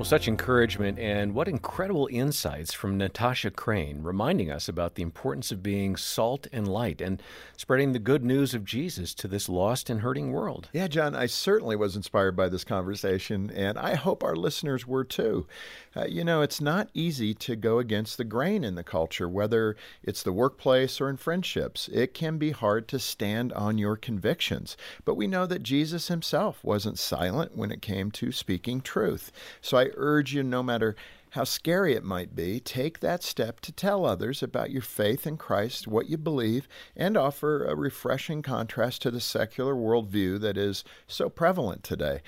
Well, 0.00 0.06
such 0.06 0.28
encouragement 0.28 0.98
and 0.98 1.34
what 1.34 1.46
incredible 1.46 2.08
insights 2.10 2.72
from 2.72 2.96
Natasha 2.96 3.50
Crain, 3.50 4.02
reminding 4.02 4.50
us 4.50 4.66
about 4.66 4.94
the 4.94 5.02
importance 5.02 5.52
of 5.52 5.62
being 5.62 5.94
salt 5.94 6.46
and 6.54 6.66
light 6.66 7.02
and 7.02 7.22
spreading 7.58 7.92
the 7.92 7.98
good 7.98 8.24
news 8.24 8.54
of 8.54 8.64
Jesus 8.64 9.12
to 9.16 9.28
this 9.28 9.46
lost 9.46 9.90
and 9.90 10.00
hurting 10.00 10.32
world. 10.32 10.70
Yeah, 10.72 10.88
John, 10.88 11.14
I 11.14 11.26
certainly 11.26 11.76
was 11.76 11.96
inspired 11.96 12.34
by 12.34 12.48
this 12.48 12.64
conversation, 12.64 13.50
and 13.54 13.78
I 13.78 13.94
hope 13.94 14.24
our 14.24 14.34
listeners 14.34 14.86
were 14.86 15.04
too. 15.04 15.46
Uh, 15.94 16.06
you 16.06 16.24
know, 16.24 16.40
it's 16.40 16.62
not 16.62 16.88
easy 16.94 17.34
to 17.34 17.54
go 17.54 17.78
against 17.78 18.16
the 18.16 18.24
grain 18.24 18.64
in 18.64 18.76
the 18.76 18.82
culture, 18.82 19.28
whether 19.28 19.76
it's 20.02 20.22
the 20.22 20.32
workplace 20.32 20.98
or 20.98 21.10
in 21.10 21.18
friendships. 21.18 21.90
It 21.92 22.14
can 22.14 22.38
be 22.38 22.52
hard 22.52 22.88
to 22.88 22.98
stand 22.98 23.52
on 23.52 23.76
your 23.76 23.96
convictions, 23.96 24.78
but 25.04 25.16
we 25.16 25.26
know 25.26 25.44
that 25.44 25.62
Jesus 25.62 26.08
himself 26.08 26.64
wasn't 26.64 26.98
silent 26.98 27.54
when 27.54 27.70
it 27.70 27.82
came 27.82 28.10
to 28.12 28.32
speaking 28.32 28.80
truth. 28.80 29.30
So 29.60 29.76
I 29.76 29.89
urge 29.96 30.34
you, 30.34 30.42
no 30.42 30.62
matter 30.62 30.96
how 31.30 31.44
scary 31.44 31.94
it 31.94 32.02
might 32.02 32.34
be, 32.34 32.58
take 32.58 33.00
that 33.00 33.22
step 33.22 33.60
to 33.60 33.72
tell 33.72 34.04
others 34.04 34.42
about 34.42 34.70
your 34.70 34.82
faith 34.82 35.26
in 35.26 35.36
Christ, 35.36 35.86
what 35.86 36.08
you 36.08 36.16
believe, 36.16 36.66
and 36.96 37.16
offer 37.16 37.64
a 37.64 37.76
refreshing 37.76 38.42
contrast 38.42 39.02
to 39.02 39.10
the 39.10 39.20
secular 39.20 39.74
worldview 39.74 40.40
that 40.40 40.56
is 40.56 40.82
so 41.06 41.28
prevalent 41.28 41.84
today. 41.84 42.20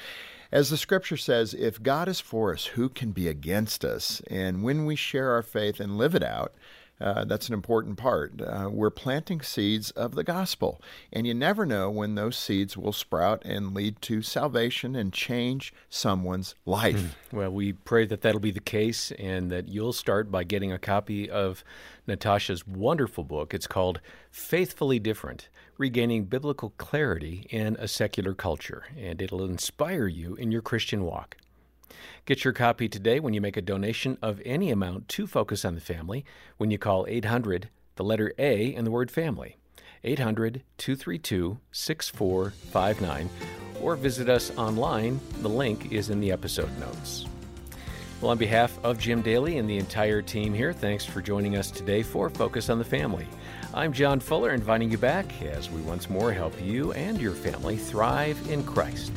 As 0.52 0.70
the 0.70 0.76
scripture 0.76 1.16
says, 1.16 1.54
if 1.54 1.82
God 1.82 2.08
is 2.08 2.20
for 2.20 2.52
us, 2.52 2.66
who 2.66 2.88
can 2.88 3.10
be 3.10 3.26
against 3.26 3.84
us? 3.84 4.20
And 4.28 4.62
when 4.62 4.84
we 4.84 4.96
share 4.96 5.30
our 5.32 5.42
faith 5.42 5.80
and 5.80 5.96
live 5.96 6.14
it 6.14 6.22
out, 6.22 6.52
uh, 7.02 7.24
that's 7.24 7.48
an 7.48 7.54
important 7.54 7.96
part. 7.96 8.40
Uh, 8.40 8.68
we're 8.70 8.90
planting 8.90 9.40
seeds 9.40 9.90
of 9.92 10.14
the 10.14 10.24
gospel, 10.24 10.80
and 11.12 11.26
you 11.26 11.34
never 11.34 11.66
know 11.66 11.90
when 11.90 12.14
those 12.14 12.36
seeds 12.36 12.76
will 12.76 12.92
sprout 12.92 13.42
and 13.44 13.74
lead 13.74 14.00
to 14.02 14.22
salvation 14.22 14.94
and 14.94 15.12
change 15.12 15.74
someone's 15.90 16.54
life. 16.64 17.16
Well, 17.32 17.50
we 17.50 17.72
pray 17.72 18.06
that 18.06 18.20
that'll 18.22 18.40
be 18.40 18.50
the 18.50 18.60
case 18.60 19.10
and 19.12 19.50
that 19.50 19.68
you'll 19.68 19.92
start 19.92 20.30
by 20.30 20.44
getting 20.44 20.70
a 20.70 20.78
copy 20.78 21.28
of 21.28 21.64
Natasha's 22.06 22.66
wonderful 22.66 23.24
book. 23.24 23.52
It's 23.52 23.66
called 23.66 24.00
Faithfully 24.30 24.98
Different 24.98 25.48
Regaining 25.78 26.24
Biblical 26.24 26.70
Clarity 26.76 27.46
in 27.50 27.76
a 27.80 27.88
Secular 27.88 28.34
Culture, 28.34 28.84
and 28.96 29.20
it'll 29.20 29.44
inspire 29.44 30.06
you 30.06 30.34
in 30.34 30.52
your 30.52 30.62
Christian 30.62 31.04
walk. 31.04 31.36
Get 32.24 32.44
your 32.44 32.52
copy 32.52 32.88
today 32.88 33.20
when 33.20 33.34
you 33.34 33.40
make 33.40 33.56
a 33.56 33.62
donation 33.62 34.18
of 34.22 34.40
any 34.44 34.70
amount 34.70 35.08
to 35.08 35.26
Focus 35.26 35.64
on 35.64 35.74
the 35.74 35.80
Family 35.80 36.24
when 36.56 36.70
you 36.70 36.78
call 36.78 37.06
800, 37.08 37.68
the 37.96 38.04
letter 38.04 38.32
A, 38.38 38.74
and 38.74 38.86
the 38.86 38.90
word 38.90 39.10
family. 39.10 39.56
800 40.04 40.62
232 40.78 41.58
6459, 41.70 43.30
or 43.80 43.96
visit 43.96 44.28
us 44.28 44.50
online. 44.56 45.20
The 45.40 45.48
link 45.48 45.92
is 45.92 46.10
in 46.10 46.20
the 46.20 46.32
episode 46.32 46.76
notes. 46.78 47.26
Well, 48.20 48.30
on 48.30 48.38
behalf 48.38 48.78
of 48.84 49.00
Jim 49.00 49.20
Daly 49.20 49.58
and 49.58 49.68
the 49.68 49.78
entire 49.78 50.22
team 50.22 50.54
here, 50.54 50.72
thanks 50.72 51.04
for 51.04 51.20
joining 51.20 51.56
us 51.56 51.72
today 51.72 52.04
for 52.04 52.30
Focus 52.30 52.70
on 52.70 52.78
the 52.78 52.84
Family. 52.84 53.26
I'm 53.74 53.92
John 53.92 54.20
Fuller, 54.20 54.52
inviting 54.52 54.90
you 54.90 54.98
back 54.98 55.42
as 55.42 55.70
we 55.70 55.80
once 55.80 56.08
more 56.08 56.32
help 56.32 56.54
you 56.62 56.92
and 56.92 57.20
your 57.20 57.32
family 57.32 57.76
thrive 57.76 58.38
in 58.48 58.62
Christ. 58.62 59.12